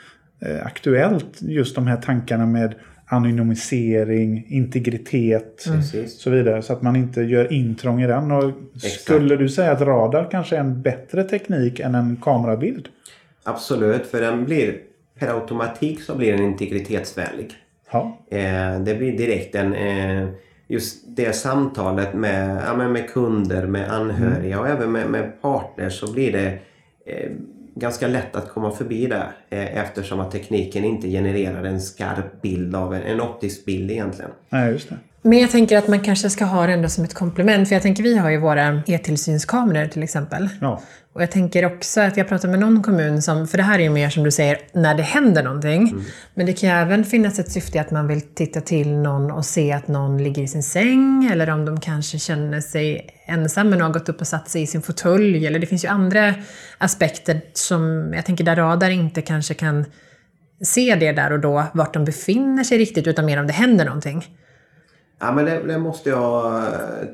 eh, 0.41 0.65
aktuellt. 0.65 1.41
Just 1.41 1.75
de 1.75 1.87
här 1.87 1.97
tankarna 1.97 2.45
med 2.45 2.75
anonymisering, 3.07 4.45
integritet 4.47 5.65
och 5.67 5.75
Precis. 5.75 6.19
så 6.19 6.29
vidare. 6.29 6.61
Så 6.61 6.73
att 6.73 6.81
man 6.81 6.95
inte 6.95 7.21
gör 7.21 7.53
intrång 7.53 8.01
i 8.01 8.07
den. 8.07 8.31
Och 8.31 8.51
skulle 8.81 9.35
du 9.35 9.49
säga 9.49 9.71
att 9.71 9.81
radar 9.81 10.27
kanske 10.31 10.55
är 10.55 10.59
en 10.59 10.81
bättre 10.81 11.23
teknik 11.23 11.79
än 11.79 11.95
en 11.95 12.17
kamerabild? 12.21 12.89
Absolut, 13.43 14.05
för 14.07 14.21
den 14.21 14.45
blir 14.45 14.77
per 15.19 15.27
automatik 15.27 16.01
så 16.01 16.15
blir 16.15 16.31
den 16.31 16.43
integritetsvänlig. 16.43 17.53
Ja. 17.91 18.17
Eh, 18.31 18.79
det 18.79 18.95
blir 18.97 19.17
direkt 19.17 19.55
en... 19.55 19.73
Eh, 19.73 20.29
just 20.69 21.03
det 21.07 21.35
samtalet 21.35 22.13
med, 22.13 22.61
ja, 22.67 22.87
med 22.87 23.09
kunder, 23.09 23.67
med 23.67 23.91
anhöriga 23.91 24.59
och 24.59 24.67
även 24.67 24.91
med, 24.91 25.09
med 25.09 25.41
partners 25.41 25.99
så 25.99 26.13
blir 26.13 26.31
det 26.31 26.59
eh, 27.05 27.31
ganska 27.79 28.07
lätt 28.07 28.35
att 28.35 28.49
komma 28.49 28.71
förbi 28.71 29.07
det 29.07 29.27
eh, 29.49 29.77
eftersom 29.77 30.19
att 30.19 30.31
tekniken 30.31 30.83
inte 30.83 31.07
genererar 31.07 31.63
en 31.63 31.81
skarp 31.81 32.41
bild 32.41 32.75
av 32.75 32.93
en, 32.93 33.01
en 33.01 33.21
optisk 33.21 33.65
bild 33.65 33.91
egentligen. 33.91 34.31
Nej, 34.49 34.71
just 34.71 34.89
det. 34.89 34.97
Men 35.27 35.39
jag 35.39 35.51
tänker 35.51 35.77
att 35.77 35.87
man 35.87 35.99
kanske 35.99 36.29
ska 36.29 36.45
ha 36.45 36.67
det 36.67 36.73
ändå 36.73 36.89
som 36.89 37.03
ett 37.03 37.13
komplement. 37.13 37.67
För 37.67 37.75
jag 37.75 37.81
tänker, 37.81 38.03
vi 38.03 38.17
har 38.17 38.29
ju 38.29 38.37
våra 38.37 38.81
e-tillsynskameror 38.87 39.87
till 39.87 40.03
exempel. 40.03 40.49
Ja. 40.61 40.81
Och 41.13 41.21
jag 41.21 41.31
tänker 41.31 41.65
också 41.65 42.01
att 42.01 42.17
jag 42.17 42.27
pratar 42.27 42.49
med 42.49 42.59
någon 42.59 42.83
kommun 42.83 43.21
som, 43.21 43.47
för 43.47 43.57
det 43.57 43.63
här 43.63 43.79
är 43.79 43.83
ju 43.83 43.89
mer 43.89 44.09
som 44.09 44.23
du 44.23 44.31
säger, 44.31 44.57
när 44.73 44.95
det 44.95 45.03
händer 45.03 45.43
någonting. 45.43 45.95
Men 46.33 46.45
det 46.45 46.53
kan 46.53 46.69
ju 46.69 46.75
även 46.75 47.05
finnas 47.05 47.39
ett 47.39 47.51
syfte 47.51 47.81
att 47.81 47.91
man 47.91 48.07
vill 48.07 48.21
titta 48.21 48.61
till 48.61 48.97
någon 48.97 49.31
och 49.31 49.45
se 49.45 49.71
att 49.71 49.87
någon 49.87 50.23
ligger 50.23 50.41
i 50.43 50.47
sin 50.47 50.63
säng. 50.63 51.29
Eller 51.31 51.49
om 51.49 51.65
de 51.65 51.79
kanske 51.79 52.19
känner 52.19 52.61
sig 52.61 53.09
ensam 53.25 53.69
men 53.69 53.81
har 53.81 53.89
gått 53.89 54.09
upp 54.09 54.21
och 54.21 54.27
satt 54.27 54.49
sig 54.49 54.61
i 54.61 54.67
sin 54.67 54.81
fåtölj. 54.81 55.47
Eller 55.47 55.59
det 55.59 55.67
finns 55.67 55.83
ju 55.83 55.87
andra 55.87 56.33
aspekter 56.77 57.41
som 57.53 58.13
jag 58.15 58.25
tänker 58.25 58.43
där 58.43 58.55
radar 58.55 58.89
inte 58.89 59.21
kanske 59.21 59.53
kan 59.53 59.85
se 60.63 60.95
det 60.95 61.11
där 61.11 61.31
och 61.31 61.39
då, 61.39 61.63
vart 61.73 61.93
de 61.93 62.05
befinner 62.05 62.63
sig 62.63 62.77
riktigt, 62.77 63.07
utan 63.07 63.25
mer 63.25 63.39
om 63.39 63.47
det 63.47 63.53
händer 63.53 63.85
någonting. 63.85 64.25
Ja 65.19 65.31
men 65.31 65.45
det, 65.45 65.63
det 65.67 65.77
måste 65.77 66.09
jag 66.09 66.63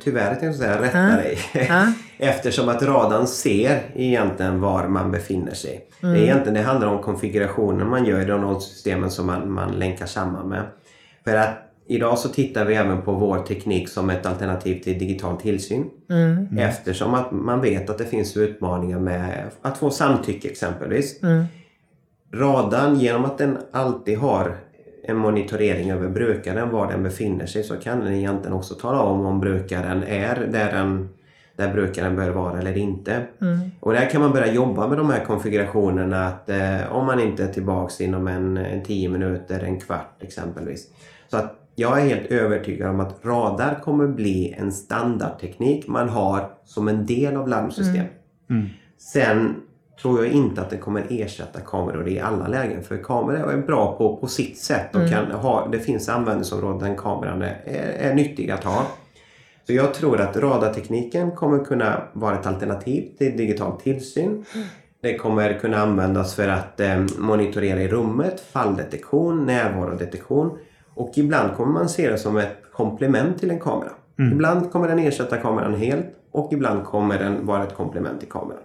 tyvärr 0.03 0.37
jag 0.41 0.55
säga, 0.55 0.81
rätta 0.81 0.97
Ja. 1.09 1.15
dig. 1.15 1.37
Ja. 1.69 1.85
Eftersom 2.17 2.69
att 2.69 2.83
radarn 2.83 3.27
ser 3.27 3.81
egentligen 3.95 4.61
var 4.61 4.87
man 4.87 5.11
befinner 5.11 5.53
sig. 5.53 5.87
Det, 6.01 6.07
är 6.07 6.15
egentligen, 6.15 6.53
det 6.53 6.61
handlar 6.61 6.87
om 6.87 7.01
konfigurationen 7.03 7.89
man 7.89 8.05
gör 8.05 8.21
i 8.21 8.25
de 8.25 8.41
rollsystemen 8.41 9.11
som 9.11 9.25
man, 9.27 9.51
man 9.51 9.71
länkar 9.71 10.05
samman 10.05 10.49
med. 10.49 10.63
För 11.23 11.35
att 11.35 11.49
idag 11.87 12.17
så 12.19 12.29
tittar 12.29 12.65
vi 12.65 12.75
även 12.75 13.01
på 13.01 13.11
vår 13.11 13.37
teknik 13.39 13.89
som 13.89 14.09
ett 14.09 14.25
alternativ 14.25 14.83
till 14.83 14.99
digital 14.99 15.37
tillsyn. 15.37 15.85
Eftersom 16.57 17.13
att 17.13 17.31
man 17.31 17.61
vet 17.61 17.89
att 17.89 17.97
det 17.97 18.05
finns 18.05 18.37
utmaningar 18.37 18.99
med 18.99 19.43
att 19.61 19.77
få 19.77 19.89
samtycke 19.89 20.47
exempelvis. 20.47 21.19
Radarn, 22.33 22.95
genom 22.99 23.25
att 23.25 23.37
den 23.37 23.57
alltid 23.71 24.17
har 24.17 24.57
en 25.03 25.17
monitorering 25.17 25.91
över 25.91 26.09
brukaren, 26.09 26.69
var 26.69 26.91
den 26.91 27.03
befinner 27.03 27.45
sig, 27.45 27.63
så 27.63 27.75
kan 27.75 27.99
den 27.99 28.13
egentligen 28.13 28.53
också 28.53 28.75
tala 28.75 28.99
om 28.99 29.25
om 29.25 29.39
brukaren 29.39 30.03
är 30.03 30.35
där, 30.51 30.71
den, 30.71 31.09
där 31.55 31.73
brukaren 31.73 32.15
bör 32.15 32.29
vara 32.29 32.59
eller 32.59 32.77
inte. 32.77 33.21
Och 33.79 33.93
där 33.93 34.09
kan 34.09 34.21
man 34.21 34.31
börja 34.31 34.53
jobba 34.53 34.87
med 34.87 34.97
de 34.97 35.09
här 35.09 35.25
konfigurationerna 35.25 36.27
att 36.27 36.49
eh, 36.49 36.95
om 36.95 37.05
man 37.05 37.19
inte 37.19 37.43
är 37.43 37.47
tillbaks 37.47 38.01
inom 38.01 38.27
en, 38.27 38.57
en 38.57 38.83
10 38.83 39.09
minuter, 39.09 39.59
en 39.63 39.79
kvart 39.79 40.17
exempelvis. 40.21 40.87
Så 41.27 41.37
att 41.37 41.59
jag 41.75 42.01
är 42.01 42.05
helt 42.05 42.31
övertygad 42.31 42.89
om 42.89 42.99
att 42.99 43.25
radar 43.25 43.79
kommer 43.83 44.07
bli 44.07 44.55
en 44.57 44.71
standardteknik 44.71 45.87
man 45.87 46.09
har 46.09 46.49
som 46.65 46.87
en 46.87 47.05
del 47.05 47.35
av 47.35 47.47
larmsystem. 47.47 48.05
Sen 48.97 49.55
tror 50.01 50.25
jag 50.25 50.33
inte 50.33 50.61
att 50.61 50.69
det 50.69 50.77
kommer 50.77 51.03
ersätta 51.09 51.59
kameror 51.59 52.07
i 52.07 52.19
alla 52.19 52.47
lägen. 52.47 52.83
För 52.83 52.97
kameror 52.97 53.53
är 53.53 53.57
bra 53.57 53.95
på, 53.97 54.17
på 54.17 54.27
sitt 54.27 54.57
sätt 54.57 54.95
och 54.95 55.09
kan 55.09 55.31
ha, 55.31 55.67
det 55.71 55.79
finns 55.79 56.09
användningsområden 56.09 56.89
där 56.89 56.97
kameran 56.97 57.41
är, 57.41 57.61
är, 57.99 58.13
nyttig 58.13 58.51
att 58.51 58.63
ha. 58.63 58.85
Så 59.67 59.73
jag 59.73 59.93
tror 59.93 60.21
att 60.21 60.37
radartekniken 60.37 61.31
kommer 61.31 61.65
kunna 61.65 62.01
vara 62.13 62.39
ett 62.39 62.45
alternativ 62.45 63.09
till 63.17 63.37
digital 63.37 63.81
tillsyn. 63.81 64.45
Det 65.01 65.17
kommer 65.17 65.59
kunna 65.59 65.77
användas 65.77 66.35
för 66.35 66.47
att 66.47 66.79
eh, 66.79 67.05
monitorera 67.17 67.81
i 67.81 67.87
rummet, 67.87 68.39
falldetektion, 68.51 69.45
närvarodetektion. 69.45 70.57
Och 70.93 71.11
ibland 71.15 71.55
kommer 71.55 71.73
man 71.73 71.89
se 71.89 72.09
det 72.09 72.17
som 72.17 72.37
ett 72.37 72.57
komplement 72.73 73.39
till 73.39 73.51
en 73.51 73.59
kamera. 73.59 73.89
Ibland 74.31 74.71
kommer 74.71 74.87
den 74.87 74.99
ersätta 74.99 75.37
kameran 75.37 75.75
helt 75.75 76.05
och 76.33 76.53
ibland 76.53 76.85
kommer 76.85 77.19
den 77.19 77.45
vara 77.45 77.63
ett 77.63 77.75
komplement 77.75 78.19
till 78.19 78.29
kameran. 78.29 78.61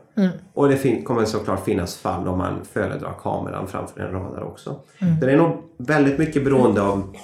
Och 0.55 0.69
det 0.69 1.03
kommer 1.03 1.25
såklart 1.25 1.65
finnas 1.65 1.97
fall 1.97 2.29
om 2.29 2.39
man 2.39 2.65
föredrar 2.73 3.15
kameran 3.23 3.69
framför 3.69 4.01
en 4.01 4.13
radar 4.13 4.43
också. 4.43 4.71
Så 4.99 5.27
det 5.27 5.33
är 5.33 5.37
nog 5.37 5.57
väldigt 5.77 6.19
mycket 6.19 6.45
beroende 6.45 6.83
av 6.83 7.17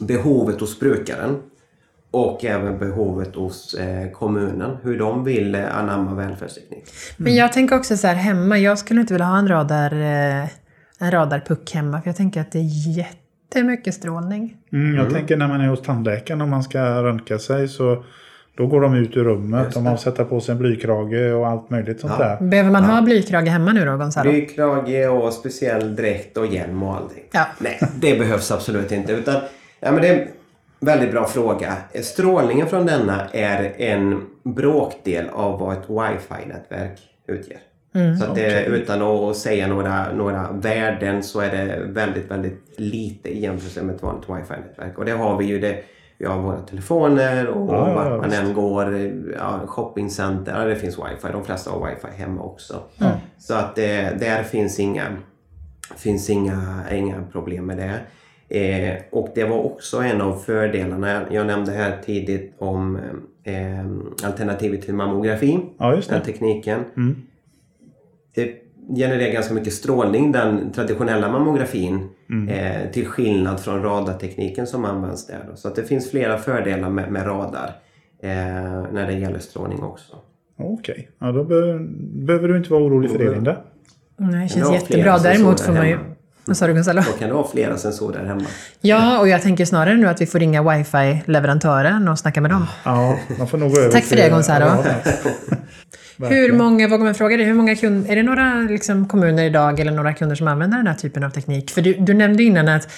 behovet 0.00 0.60
hos 0.60 0.80
brukaren 0.80 1.42
och 2.10 2.44
även 2.44 2.78
behovet 2.78 3.34
hos 3.34 3.74
eh, 3.74 4.10
kommunen, 4.10 4.76
hur 4.82 4.98
de 4.98 5.24
vill 5.24 5.54
eh, 5.54 5.78
anamma 5.78 6.14
välfärdsteknik. 6.14 6.84
Men 7.16 7.34
jag 7.34 7.52
tänker 7.52 7.76
också 7.76 7.96
så 7.96 8.06
här 8.06 8.14
hemma, 8.14 8.58
jag 8.58 8.78
skulle 8.78 9.00
inte 9.00 9.14
vilja 9.14 9.26
ha 9.26 9.38
en 9.38 9.48
radar, 9.48 9.92
eh, 9.92 10.48
en 10.98 11.10
radarpuck 11.10 11.74
hemma, 11.74 12.00
för 12.00 12.08
jag 12.08 12.16
tänker 12.16 12.40
att 12.40 12.52
det 12.52 12.58
är 12.58 12.96
jättemycket 12.96 13.94
strålning. 13.94 14.56
Mm, 14.72 14.96
jag 14.96 15.10
tänker 15.10 15.36
när 15.36 15.48
man 15.48 15.60
är 15.60 15.68
hos 15.68 15.82
tandläkaren 15.82 16.40
och 16.40 16.48
man 16.48 16.62
ska 16.62 17.02
röntga 17.02 17.38
sig 17.38 17.68
så 17.68 18.04
då 18.56 18.66
går 18.66 18.80
de 18.80 18.94
ut 18.94 19.16
ur 19.16 19.24
rummet. 19.24 19.64
Just 19.64 19.74
De 19.74 19.86
har 19.86 19.96
sätta 19.96 20.24
på 20.24 20.40
sig 20.40 20.52
en 20.52 20.58
blykrage 20.58 21.34
och 21.34 21.46
allt 21.46 21.70
möjligt 21.70 22.00
sånt 22.00 22.12
Ja. 22.18 22.24
där. 22.24 22.46
Behöver 22.46 22.70
man 22.70 22.84
ha 22.84 23.02
blykrage 23.02 23.48
hemma 23.48 23.72
nu 23.72 23.84
då, 23.84 23.96
Gonzalo? 23.96 24.30
Blykrage 24.30 25.08
och 25.10 25.32
speciell 25.32 25.96
dräkt 25.96 26.36
och 26.36 26.46
hjälm 26.46 26.82
och 26.82 26.94
allting. 26.94 27.24
Ja. 27.32 27.46
Nej, 27.58 27.80
det 27.96 28.18
behövs 28.18 28.50
absolut 28.50 28.92
inte. 28.92 29.12
Utan, 29.12 29.34
ja, 29.80 29.92
men 29.92 30.02
det 30.02 30.08
är 30.08 30.20
en 30.20 30.28
väldigt 30.80 31.10
bra 31.12 31.24
fråga. 31.24 31.72
Strålningen 32.02 32.66
från 32.66 32.86
denna 32.86 33.20
är 33.32 33.72
en 33.76 34.20
bråkdel 34.42 35.24
av 35.32 35.60
vad 35.60 35.72
ett 35.72 35.88
wifi-nätverk 35.88 36.98
utger. 37.26 37.56
så 38.20 38.24
att 38.30 38.34
det, 38.34 38.64
utan 38.64 39.02
att 39.02 39.36
säga 39.36 39.66
några, 39.66 40.12
några 40.12 40.48
värden 40.52 41.22
så 41.22 41.40
är 41.40 41.50
det 41.50 41.78
väldigt, 41.86 42.30
väldigt 42.30 42.62
lite 42.76 43.28
i 43.28 43.40
jämförelse 43.42 43.82
med 43.82 43.94
ett 43.94 44.02
vanligt 44.02 44.28
wifi-nätverk. 44.28 44.98
Och 44.98 45.04
det 45.04 45.12
har 45.12 45.38
vi 45.38 45.44
ju 45.44 45.60
det. 45.60 45.76
Vi 46.18 46.26
har 46.26 46.42
våra 46.42 46.60
telefoner 46.60 47.46
och 47.48 47.74
Ja, 47.74 47.94
vart 47.94 48.06
ja, 48.06 48.16
man 48.16 48.30
visst. 48.30 48.42
än 48.42 48.54
går. 48.54 48.94
Ja, 49.38 49.60
shoppingcenter, 49.66 50.60
ja, 50.60 50.64
det 50.64 50.76
finns 50.76 50.98
wifi. 50.98 51.32
De 51.32 51.44
flesta 51.44 51.70
har 51.70 51.86
wifi 51.88 52.06
hemma 52.16 52.42
också. 52.42 52.82
Så 53.38 53.54
att 53.54 53.74
det, 53.76 54.20
där 54.20 54.42
finns 54.42 54.80
inga 54.80 55.06
finns 55.96 56.30
inga, 56.30 56.84
inga 56.92 57.22
problem 57.32 57.66
med 57.66 57.76
det. 57.76 58.00
Eh, 58.58 58.96
och 59.10 59.28
det 59.34 59.44
var 59.44 59.58
också 59.58 59.98
en 59.98 60.20
av 60.20 60.36
fördelarna. 60.36 61.22
Jag 61.30 61.46
nämnde 61.46 61.72
här 61.72 61.98
tidigt 62.04 62.54
om 62.58 62.96
eh, 63.44 64.26
alternativet 64.28 64.82
till 64.82 64.94
mammografi. 64.94 65.60
Ja, 65.78 65.94
just 65.94 66.10
Den 66.10 66.22
tekniken. 66.22 66.84
Mm. 66.96 67.16
Det 68.34 68.54
genererar 68.96 69.32
ganska 69.32 69.54
mycket 69.54 69.72
strålning, 69.72 70.32
den 70.32 70.72
traditionella 70.72 71.32
mammografin. 71.32 72.08
Eh, 72.48 72.90
till 72.92 73.06
skillnad 73.06 73.60
från 73.60 73.82
radartekniken 73.82 74.66
som 74.66 74.84
används 74.84 75.26
där. 75.26 75.44
Då. 75.50 75.56
Så 75.56 75.68
att 75.68 75.74
det 75.76 75.84
finns 75.84 76.10
flera 76.10 76.38
fördelar 76.38 76.90
med, 76.90 77.12
med 77.12 77.26
radar. 77.26 77.70
Eh, 78.22 78.30
när 78.92 79.06
det 79.06 79.12
gäller 79.12 79.38
strålning 79.38 79.82
också. 79.82 80.16
Okej, 80.58 81.10
ja, 81.18 81.32
då 81.32 81.44
be 81.44 81.78
behöver 82.26 82.48
du 82.48 82.56
inte 82.56 82.70
vara 82.70 82.82
orolig 82.82 83.10
för 83.10 83.18
det 83.18 83.30
Linda. 83.30 83.56
Nej, 84.16 84.30
det 84.30 84.40
Jag 84.40 84.50
känns 84.50 84.72
jättebra. 84.72 85.18
Däremot 85.18 85.60
får 85.60 85.72
man 85.72 85.88
ju... 85.88 85.98
Vad 86.46 86.56
sa 86.56 86.66
du 86.66 86.74
Gonzalo? 86.74 87.02
Då 87.06 87.12
kan 87.18 87.28
du 87.28 87.34
ha 87.34 87.48
flera 87.48 87.76
sensorer 87.76 88.24
hemma. 88.24 88.44
Ja, 88.80 89.18
och 89.18 89.28
jag 89.28 89.42
tänker 89.42 89.64
snarare 89.64 89.96
nu 89.96 90.08
att 90.08 90.20
vi 90.20 90.26
får 90.26 90.38
ringa 90.38 90.62
wifi-leverantören 90.62 92.08
och 92.08 92.18
snacka 92.18 92.40
med 92.40 92.50
dem. 92.50 92.66
Ja, 92.84 93.18
man 93.38 93.48
får 93.48 93.58
nog 93.58 93.72
gå 93.72 93.78
över 93.78 93.90
Tack 93.90 94.04
för 94.04 94.16
det, 94.16 94.28
Gonzalo. 94.28 94.66
Hur 96.18 96.52
många, 96.52 96.88
vågar 96.88 97.04
man 97.04 97.14
fråga 97.14 97.36
dig, 97.36 97.46
hur 97.46 97.54
många 97.54 97.76
kunder, 97.76 98.12
är 98.12 98.16
det 98.16 98.22
några 98.22 98.54
liksom, 98.54 99.08
kommuner 99.08 99.44
idag 99.44 99.80
eller 99.80 99.92
några 99.92 100.14
kunder 100.14 100.36
som 100.36 100.48
använder 100.48 100.76
den 100.76 100.86
här 100.86 100.94
typen 100.94 101.24
av 101.24 101.30
teknik? 101.30 101.70
För 101.70 101.82
du, 101.82 101.94
du 101.94 102.14
nämnde 102.14 102.42
innan 102.42 102.68
att 102.68 102.88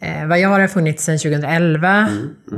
eh, 0.00 0.26
vad 0.26 0.40
jag 0.40 0.48
har 0.48 0.66
funnits 0.66 1.04
sedan 1.04 1.18
2011. 1.18 2.08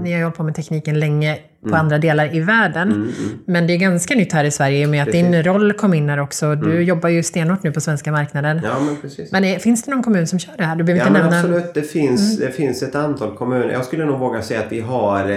Ni 0.02 0.12
har 0.12 0.18
ju 0.18 0.24
hållit 0.24 0.36
på 0.36 0.42
med 0.42 0.54
tekniken 0.54 1.00
länge 1.00 1.38
på 1.68 1.76
andra 1.76 1.98
delar 1.98 2.36
i 2.36 2.40
världen. 2.40 3.12
Men 3.46 3.66
det 3.66 3.72
är 3.72 3.78
ganska 3.78 4.14
nytt 4.14 4.32
här 4.32 4.44
i 4.44 4.50
Sverige 4.50 4.82
i 4.82 4.86
och 4.86 4.90
med 4.90 5.02
att 5.02 5.12
din 5.12 5.42
roll 5.42 5.72
kom 5.72 5.94
in 5.94 6.08
här 6.08 6.18
också. 6.20 6.54
Du 6.54 6.82
jobbar 6.82 7.08
ju 7.08 7.22
stenhårt 7.22 7.62
nu 7.62 7.72
på 7.72 7.80
svenska 7.80 8.12
marknaden. 8.12 8.60
Ja, 8.64 8.80
men 8.80 8.96
precis. 8.96 9.32
Men 9.32 9.44
är, 9.44 9.58
finns 9.58 9.82
det 9.82 9.90
någon 9.90 10.02
kommun 10.02 10.26
som 10.26 10.38
kör 10.38 10.52
det 10.56 10.64
här? 10.64 10.76
Du 10.76 10.84
behöver 10.84 11.04
Ja, 11.04 11.08
inte 11.08 11.20
nämna... 11.22 11.36
absolut. 11.38 11.74
Det 11.74 11.82
finns, 11.82 12.38
det 12.38 12.50
finns 12.50 12.82
ett 12.82 12.94
antal 12.94 13.36
kommuner. 13.36 13.72
Jag 13.72 13.84
skulle 13.84 14.04
nog 14.04 14.18
våga 14.18 14.42
säga 14.42 14.60
att 14.60 14.72
vi 14.72 14.80
har 14.80 15.30
eh, 15.30 15.36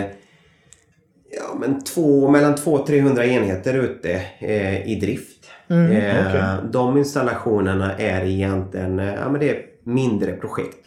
ja, 1.31 1.57
men 1.59 1.83
två, 1.83 2.29
mellan 2.29 2.55
200-300 2.55 3.23
enheter 3.23 3.73
ute 3.73 4.21
eh, 4.39 4.87
i 4.91 4.99
drift. 5.01 5.45
Eh, 5.69 5.75
okej. 5.83 6.43
De 6.71 6.97
installationerna 6.97 7.97
är 7.97 8.25
egentligen 8.25 8.99
eh, 8.99 9.13
ja, 9.13 9.29
men 9.29 9.39
det 9.39 9.49
är 9.49 9.57
mindre 9.85 10.31
projekt. 10.33 10.77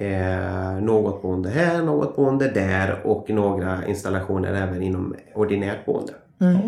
Eh, 0.00 0.80
något 0.80 1.22
boende 1.22 1.48
här, 1.50 1.82
något 1.82 2.16
boende 2.16 2.48
där 2.48 3.00
och 3.04 3.30
några 3.30 3.86
installationer 3.86 4.54
även 4.54 4.82
inom 4.82 5.14
ordinärt 5.34 5.86
boende. 5.86 6.12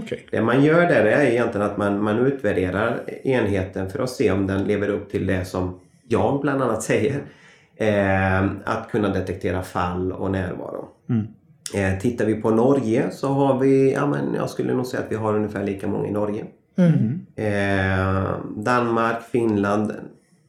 Okej. 0.03 0.27
Det 0.31 0.43
man 0.43 0.65
gör 0.65 0.81
där 0.81 1.05
är 1.05 1.27
egentligen 1.27 1.67
att 1.67 1.77
man, 1.77 2.03
man 2.03 2.19
utvärderar 2.19 3.01
enheten 3.25 3.91
för 3.91 4.03
att 4.03 4.11
se 4.11 4.31
om 4.31 4.47
den 4.47 4.65
lever 4.65 4.89
upp 4.89 5.11
till 5.11 5.27
det 5.27 5.45
som 5.45 5.81
jag 6.09 6.41
bland 6.41 6.63
annat 6.63 6.83
säger. 6.83 7.23
Eh, 7.77 8.45
att 8.65 8.89
kunna 8.91 9.09
detektera 9.09 9.63
fall 9.63 10.13
och 10.13 10.31
närvaro. 10.31 10.89
Eh, 11.75 11.99
tittar 11.99 12.25
vi 12.25 12.35
på 12.35 12.51
Norge 12.51 13.11
så 13.11 13.29
har 13.29 13.59
vi, 13.59 13.93
ja 13.93 14.07
men 14.07 14.35
jag 14.35 14.51
skulle 14.51 14.75
nog 14.75 14.87
säga 14.87 15.03
att 15.03 15.13
vi 15.13 15.17
har 15.17 15.37
ungefär 15.37 15.65
lika 15.65 15.89
många 15.89 16.09
i 16.09 16.13
Norge. 16.13 16.45
Eh, 17.37 18.31
Danmark, 18.57 19.23
Finland, 19.23 19.93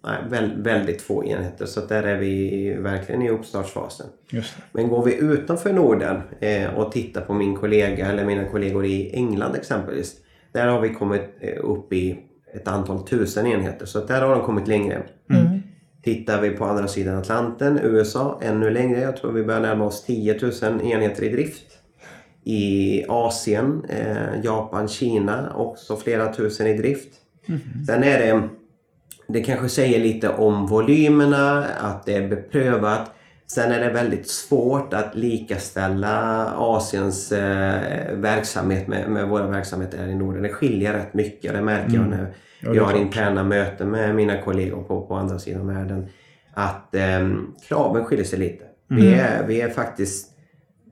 nej, 0.04 0.18
väl, 0.30 0.62
väldigt 0.62 1.02
få 1.02 1.26
enheter 1.26 1.66
så 1.66 1.86
där 1.86 2.04
är 2.04 2.18
vi 2.18 2.74
verkligen 2.74 3.22
i 3.22 3.30
uppstartsfasen. 3.30 4.08
Just 4.30 4.58
det. 4.58 4.64
Men 4.72 4.90
går 4.90 5.06
vi 5.06 5.16
utanför 5.16 5.74
Norden 5.74 6.22
eh, 6.40 6.74
och 6.74 6.92
tittar 6.92 7.22
på 7.22 7.34
min 7.34 7.56
kollega 7.56 8.08
eller 8.08 8.26
mina 8.26 8.46
kollegor 8.46 8.86
i 8.86 9.10
England 9.14 9.56
exempelvis. 9.56 10.16
Där 10.52 10.68
har 10.68 10.82
vi 10.82 10.94
kommit 10.94 11.22
eh, 11.40 11.64
upp 11.64 11.94
i 11.94 12.20
ett 12.54 12.68
antal 12.68 13.08
tusen 13.08 13.48
enheter 13.48 13.86
så 13.86 14.06
där 14.06 14.22
har 14.22 14.36
de 14.36 14.46
kommit 14.46 14.68
längre. 14.68 15.04
Tittar 16.04 16.42
vi 16.42 16.50
på 16.50 16.66
andra 16.66 16.88
sidan 16.88 17.18
Atlanten, 17.18 17.80
USA, 17.84 18.40
ännu 18.42 18.70
längre. 18.70 19.00
Jag 19.02 19.18
tror 19.18 19.32
vi 19.32 19.44
börjar 19.44 19.62
närma 19.62 19.86
oss 19.86 20.04
10 20.04 20.40
000 20.42 20.52
enheter 20.82 21.24
i 21.24 21.30
drift. 21.30 21.64
I 22.44 23.06
Asien, 23.08 23.86
eh, 23.90 24.44
Japan, 24.44 24.88
Kina 24.88 25.54
också 25.56 25.96
flera 25.96 26.34
tusen 26.34 26.68
i 26.68 26.78
drift. 26.78 27.10
Sen 27.88 28.04
är 28.04 28.20
det 28.20 28.50
det 29.28 29.44
kanske 29.44 29.70
säger 29.70 30.00
lite 30.00 30.30
om 30.30 30.68
volymerna, 30.68 31.66
att 31.66 32.06
det 32.06 32.16
är 32.16 32.28
beprövat. 32.28 33.12
Sen 33.48 33.72
är 33.72 33.80
det 33.80 33.90
väldigt 33.90 34.28
svårt 34.28 34.94
att 34.94 35.16
likaställa 35.16 36.46
Asiens 36.58 37.32
eh, 37.32 38.16
verksamhet 38.16 38.88
med, 38.88 39.10
med 39.10 39.28
våra 39.28 39.48
verksamheter 39.48 39.98
här 39.98 40.08
i 40.08 40.16
Norden. 40.16 40.44
Det 40.44 40.50
skiljer 40.50 40.94
rätt 40.94 41.14
mycket. 41.14 41.54
Det 41.54 41.62
märker 41.62 41.96
jag 41.96 42.10
när 42.10 42.34
Ja, 42.66 42.76
jag 42.76 42.84
har 42.84 42.98
interna 42.98 43.44
möten 43.44 43.90
med 43.90 44.16
mina 44.16 44.42
kollegor 44.42 44.84
på, 44.84 45.02
på 45.02 45.16
andra 45.16 45.40
sidan 45.40 45.68
världen. 45.68 46.10
Att 46.54 46.96
eh, 46.96 47.30
kraven 47.68 48.06
skiljer 48.06 48.26
sig 48.26 48.40
lite. 48.40 48.64
Vi, 48.88 49.14
är, 49.14 49.48
vi 49.48 49.62
är 49.62 49.70
faktiskt 49.70 50.30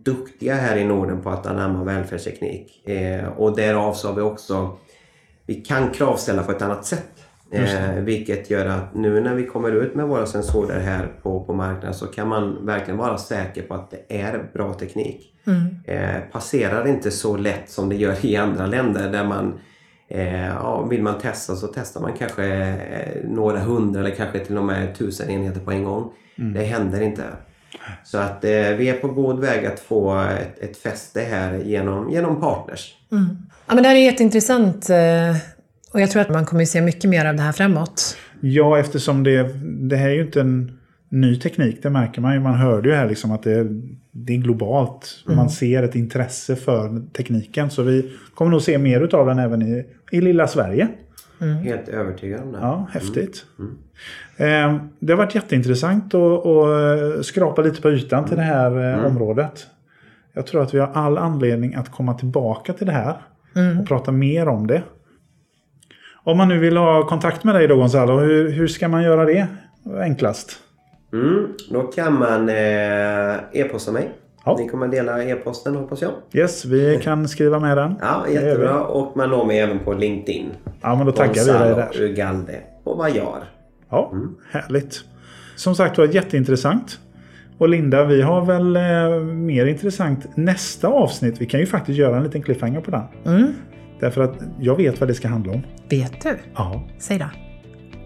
duktiga 0.05 0.55
här 0.55 0.77
i 0.77 0.85
Norden 0.85 1.21
på 1.21 1.29
att 1.29 1.45
anamma 1.45 1.83
välfärdsteknik. 1.83 2.87
Eh, 2.87 3.27
och 3.27 3.55
därav 3.55 3.93
så 3.93 4.07
har 4.07 4.15
vi 4.15 4.21
också 4.21 4.77
vi 5.45 5.55
kan 5.55 5.89
kravställa 5.89 6.43
på 6.43 6.51
ett 6.51 6.61
annat 6.61 6.85
sätt. 6.85 7.11
Eh, 7.53 7.95
vilket 8.03 8.49
gör 8.49 8.65
att 8.65 8.95
nu 8.95 9.21
när 9.21 9.35
vi 9.35 9.45
kommer 9.45 9.71
ut 9.71 9.95
med 9.95 10.07
våra 10.07 10.25
sensorer 10.25 10.79
här 10.79 11.07
på, 11.23 11.43
på 11.43 11.53
marknaden 11.53 11.93
så 11.93 12.07
kan 12.07 12.27
man 12.27 12.65
verkligen 12.65 12.97
vara 12.97 13.17
säker 13.17 13.61
på 13.61 13.73
att 13.73 13.91
det 13.91 14.21
är 14.21 14.49
bra 14.53 14.73
teknik. 14.73 15.33
Eh, 15.85 16.19
passerar 16.31 16.87
inte 16.87 17.11
så 17.11 17.37
lätt 17.37 17.69
som 17.69 17.89
det 17.89 17.95
gör 17.95 18.25
i 18.25 18.35
andra 18.35 18.65
länder 18.65 19.11
där 19.11 19.23
man 19.23 19.59
eh, 20.07 20.47
ja, 20.47 20.81
vill 20.89 21.01
man 21.03 21.19
testa 21.19 21.55
så 21.55 21.67
testar 21.67 22.01
man 22.01 22.11
kanske 22.19 22.45
eh, 22.45 23.29
några 23.29 23.59
hundra 23.59 23.99
eller 23.99 24.15
kanske 24.15 24.39
till 24.39 24.57
och 24.57 24.63
med 24.65 24.95
tusen 24.95 25.29
enheter 25.29 25.59
på 25.59 25.71
en 25.71 25.83
gång. 25.83 26.11
Det 26.53 26.63
händer 26.63 27.01
inte. 27.01 27.23
Så 28.03 28.17
att 28.17 28.43
eh, 28.43 28.49
vi 28.51 28.89
är 28.89 28.93
på 28.93 29.07
god 29.07 29.39
väg 29.39 29.65
att 29.65 29.79
få 29.79 30.19
ett, 30.19 30.59
ett 30.59 30.77
fäste 30.77 31.21
här 31.21 31.57
genom, 31.57 32.09
genom 32.09 32.41
partners. 32.41 32.95
Ja, 33.67 33.73
men 33.75 33.83
det 33.83 33.89
här 33.89 33.95
är 33.95 33.99
jätteintressant. 34.05 34.89
eh, 34.89 35.35
Och 35.93 36.01
jag 36.01 36.11
tror 36.11 36.21
att 36.21 36.29
man 36.29 36.45
kommer 36.45 36.61
att 36.61 36.67
se 36.67 36.81
mycket 36.81 37.09
mer 37.09 37.25
av 37.25 37.35
det 37.35 37.41
här 37.41 37.51
framåt. 37.51 38.17
Ja, 38.39 38.77
eftersom 38.79 39.23
det, 39.23 39.43
det 39.63 39.95
här 39.95 40.09
är 40.09 40.13
ju 40.13 40.21
inte 40.21 40.41
en 40.41 40.79
ny 41.09 41.35
teknik. 41.35 41.83
Det 41.83 41.89
märker 41.89 42.21
man 42.21 42.33
ju. 42.33 42.39
Man 42.39 42.53
hörde 42.53 42.89
ju 42.89 42.95
här 42.95 43.09
liksom 43.09 43.31
att 43.31 43.43
det, 43.43 43.67
det 44.11 44.33
är 44.33 44.37
globalt. 44.37 45.23
Man 45.25 45.49
ser 45.49 45.83
ett 45.83 45.95
intresse 45.95 46.55
för 46.55 47.11
tekniken. 47.13 47.69
Så 47.69 47.83
vi 47.83 48.11
kommer 48.35 48.51
nog 48.51 48.61
se 48.61 48.77
mer 48.77 49.15
av 49.15 49.25
den 49.25 49.39
även 49.39 49.61
i, 49.61 49.85
i 50.11 50.21
lilla 50.21 50.47
Sverige. 50.47 50.87
Helt 51.63 51.87
övertygad 51.87 52.41
om 52.41 52.51
det. 52.51 52.57
Ja, 52.61 52.87
häftigt. 52.91 53.45
Eh, 54.37 54.77
det 54.99 55.13
har 55.13 55.17
varit 55.17 55.35
jätteintressant 55.35 56.13
att, 56.13 56.45
att 56.45 57.25
skrapa 57.25 57.61
lite 57.61 57.81
på 57.81 57.91
ytan 57.91 58.25
till 58.25 58.37
det 58.37 58.43
här 58.43 58.99
eh, 58.99 59.05
området. 59.05 59.67
Jag 60.33 60.47
tror 60.47 60.63
att 60.63 60.73
vi 60.73 60.79
har 60.79 60.87
all 60.87 61.17
anledning 61.17 61.75
att 61.75 61.91
komma 61.91 62.13
tillbaka 62.13 62.73
till 62.73 62.87
det 62.87 62.93
här 62.93 63.15
och 63.79 63.87
prata 63.87 64.11
mer 64.11 64.47
om 64.47 64.67
det. 64.67 64.83
Om 66.23 66.37
man 66.37 66.47
nu 66.47 66.59
vill 66.59 66.77
ha 66.77 67.07
kontakt 67.07 67.43
med 67.43 67.55
dig 67.55 67.67
då 67.67 67.75
Gonzalo, 67.75 68.19
hur, 68.19 68.51
hur 68.51 68.67
ska 68.67 68.87
man 68.87 69.03
göra 69.03 69.25
det 69.25 69.47
enklast? 69.99 70.57
Mm, 71.13 71.47
då 71.69 71.81
kan 71.81 72.19
man 72.19 72.49
eh, 72.49 73.59
e-posta 73.61 73.91
mig. 73.91 74.11
Ja. 74.45 74.55
Ni 74.59 74.69
kommer 74.69 74.87
dela 74.87 75.23
e-posten 75.23 75.75
hoppas 75.75 76.01
jag. 76.01 76.11
Yes, 76.33 76.65
vi 76.65 76.99
kan 77.03 77.27
skriva 77.27 77.59
med 77.59 77.77
den. 77.77 77.95
Ja, 78.01 78.25
gör 78.29 78.41
jättebra. 78.41 78.83
Och 78.83 79.17
man 79.17 79.29
når 79.29 79.45
mig 79.45 79.59
även 79.59 79.79
på 79.79 79.93
LinkedIn. 79.93 80.49
Ja, 80.81 80.95
men 80.95 81.05
då 81.05 81.11
taggar 81.11 81.43
vi 81.43 81.65
dig 81.65 81.75
där. 81.75 82.01
Ugalde 82.01 82.55
och 82.83 82.97
Vajar. 82.97 83.43
Ja, 83.89 84.11
härligt. 84.51 85.03
Som 85.55 85.75
sagt 85.75 85.97
var 85.97 86.05
jätteintressant. 86.05 86.99
Och 87.57 87.69
Linda, 87.69 88.05
vi 88.05 88.21
har 88.21 88.45
väl 88.45 88.75
eh, 88.75 89.25
mer 89.25 89.65
intressant 89.65 90.37
nästa 90.37 90.87
avsnitt. 90.87 91.41
Vi 91.41 91.45
kan 91.45 91.59
ju 91.59 91.65
faktiskt 91.65 91.99
göra 91.99 92.17
en 92.17 92.23
liten 92.23 92.41
cliffhanger 92.41 92.81
på 92.81 92.91
den. 92.91 93.03
Mm. 93.25 93.53
Därför 94.01 94.21
att 94.21 94.35
jag 94.59 94.75
vet 94.75 94.99
vad 94.99 95.09
det 95.09 95.13
ska 95.13 95.27
handla 95.27 95.53
om. 95.53 95.61
Vet 95.89 96.21
du? 96.21 96.37
Ja. 96.55 96.83
Säg 96.97 97.17
då. 97.17 97.25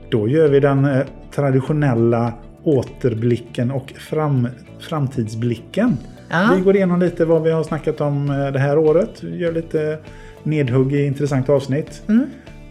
Då 0.10 0.28
gör 0.28 0.48
vi 0.48 0.60
den 0.60 0.86
eh, 0.86 1.06
traditionella 1.36 2.34
återblicken 2.64 3.72
och 3.72 3.92
fram, 3.92 4.48
framtidsblicken. 4.80 5.98
Ja. 6.30 6.54
Vi 6.56 6.62
går 6.62 6.76
igenom 6.76 7.00
lite 7.00 7.26
vad 7.26 7.44
vi 7.44 7.52
har 7.52 7.64
snackat 7.64 8.02
om 8.02 8.30
eh, 8.30 8.48
det 8.48 8.60
här 8.60 8.78
året. 8.78 9.24
Vi 9.24 9.38
gör 9.38 9.52
lite 9.52 10.00
nedhugg 10.44 10.94
i 10.94 11.06
intressanta 11.06 11.54
avsnitt. 11.54 12.02
Mm. 12.08 12.26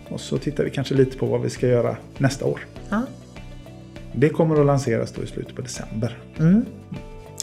Och 0.08 0.20
så 0.20 0.38
tittar 0.38 0.64
vi 0.64 0.70
kanske 0.70 0.94
lite 0.94 1.18
på 1.18 1.26
vad 1.26 1.40
vi 1.40 1.50
ska 1.50 1.66
göra 1.68 1.96
nästa 2.18 2.44
år. 2.44 2.60
Ja. 2.90 3.02
Det 4.12 4.28
kommer 4.28 4.60
att 4.60 4.66
lanseras 4.66 5.12
då 5.12 5.22
i 5.22 5.26
slutet 5.26 5.54
på 5.54 5.62
december. 5.62 6.18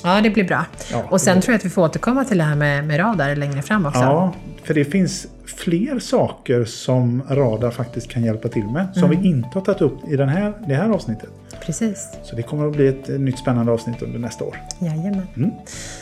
ja, 0.04 0.22
det 0.22 0.30
blir 0.30 0.44
bra. 0.44 0.66
Ja, 0.92 1.04
och 1.10 1.22
sen 1.22 1.42
tror 1.42 1.54
jag 1.54 1.58
att 1.58 1.66
vi 1.66 1.70
får 1.70 1.82
återkomma 1.82 2.26
till 2.26 2.38
det 2.38 2.44
här 2.44 2.56
med, 2.56 2.88
med 2.88 3.00
radar 3.00 3.36
längre 3.36 3.62
fram 3.62 3.86
också. 3.86 4.00
Ja, 4.00 4.34
för 4.64 4.74
det 4.74 4.86
finns 4.86 5.28
fler 5.46 6.00
saker 6.00 6.66
som 6.66 7.22
radar 7.30 7.72
faktiskt 7.72 8.10
kan 8.10 8.24
hjälpa 8.24 8.48
till 8.48 8.66
med. 8.66 8.88
Som 8.96 9.10
vi 9.10 9.28
inte 9.28 9.50
har 9.54 9.62
tagit 9.62 9.82
upp 9.82 10.08
i 10.08 10.16
den 10.16 10.30
här, 10.30 10.54
det 10.68 10.74
här 10.74 10.90
avsnittet. 10.90 11.30
Precis. 11.66 12.10
Så 12.24 12.36
det 12.36 12.44
kommer 12.44 12.68
att 12.68 12.74
bli 12.74 12.88
ett 12.88 13.08
nytt 13.08 13.40
spännande 13.40 13.72
avsnitt 13.72 14.02
under 14.02 14.20
nästa 14.20 14.46
år. 14.46 14.58
Jajamän. 14.80 15.28
Mm. 15.36 15.52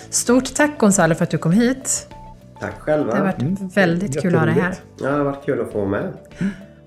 Stort 0.09 0.55
tack 0.55 0.79
Gonzalo 0.79 1.15
för 1.15 1.23
att 1.23 1.29
du 1.29 1.37
kom 1.37 1.51
hit. 1.51 2.09
Tack 2.59 2.79
själva. 2.79 3.11
Det 3.11 3.17
har 3.17 3.25
varit 3.25 3.77
väldigt 3.77 4.21
kul 4.21 4.35
att 4.35 4.39
ha 4.39 4.45
dig 4.45 4.55
här. 4.55 4.75
Ja, 4.99 5.07
det 5.07 5.17
har 5.17 5.23
varit 5.23 5.45
kul 5.45 5.61
att 5.61 5.71
få 5.71 5.77
vara 5.77 5.89
med. 5.89 6.13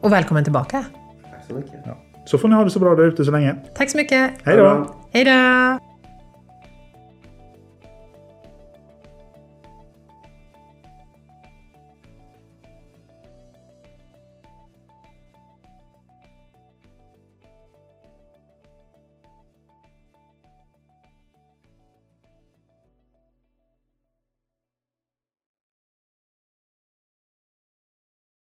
Och 0.01 0.13
välkommen 0.13 0.45
tillbaka. 0.45 0.85
Tack 1.31 1.45
så 1.49 1.55
mycket. 1.55 1.75
Ja. 1.85 1.99
Så 2.27 2.39
får 2.39 2.49
ni 2.49 2.55
ha 2.55 2.65
det 2.65 2.71
så 2.71 2.79
bra 2.79 2.95
där 2.95 3.05
ute 3.05 3.25
så 3.25 3.31
länge. 3.31 3.57
Tack 3.75 3.91
så 3.91 3.97
mycket. 3.97 4.31
Hej 4.45 4.57
då! 4.57 4.95
Hej 5.13 5.25
då! 5.25 5.92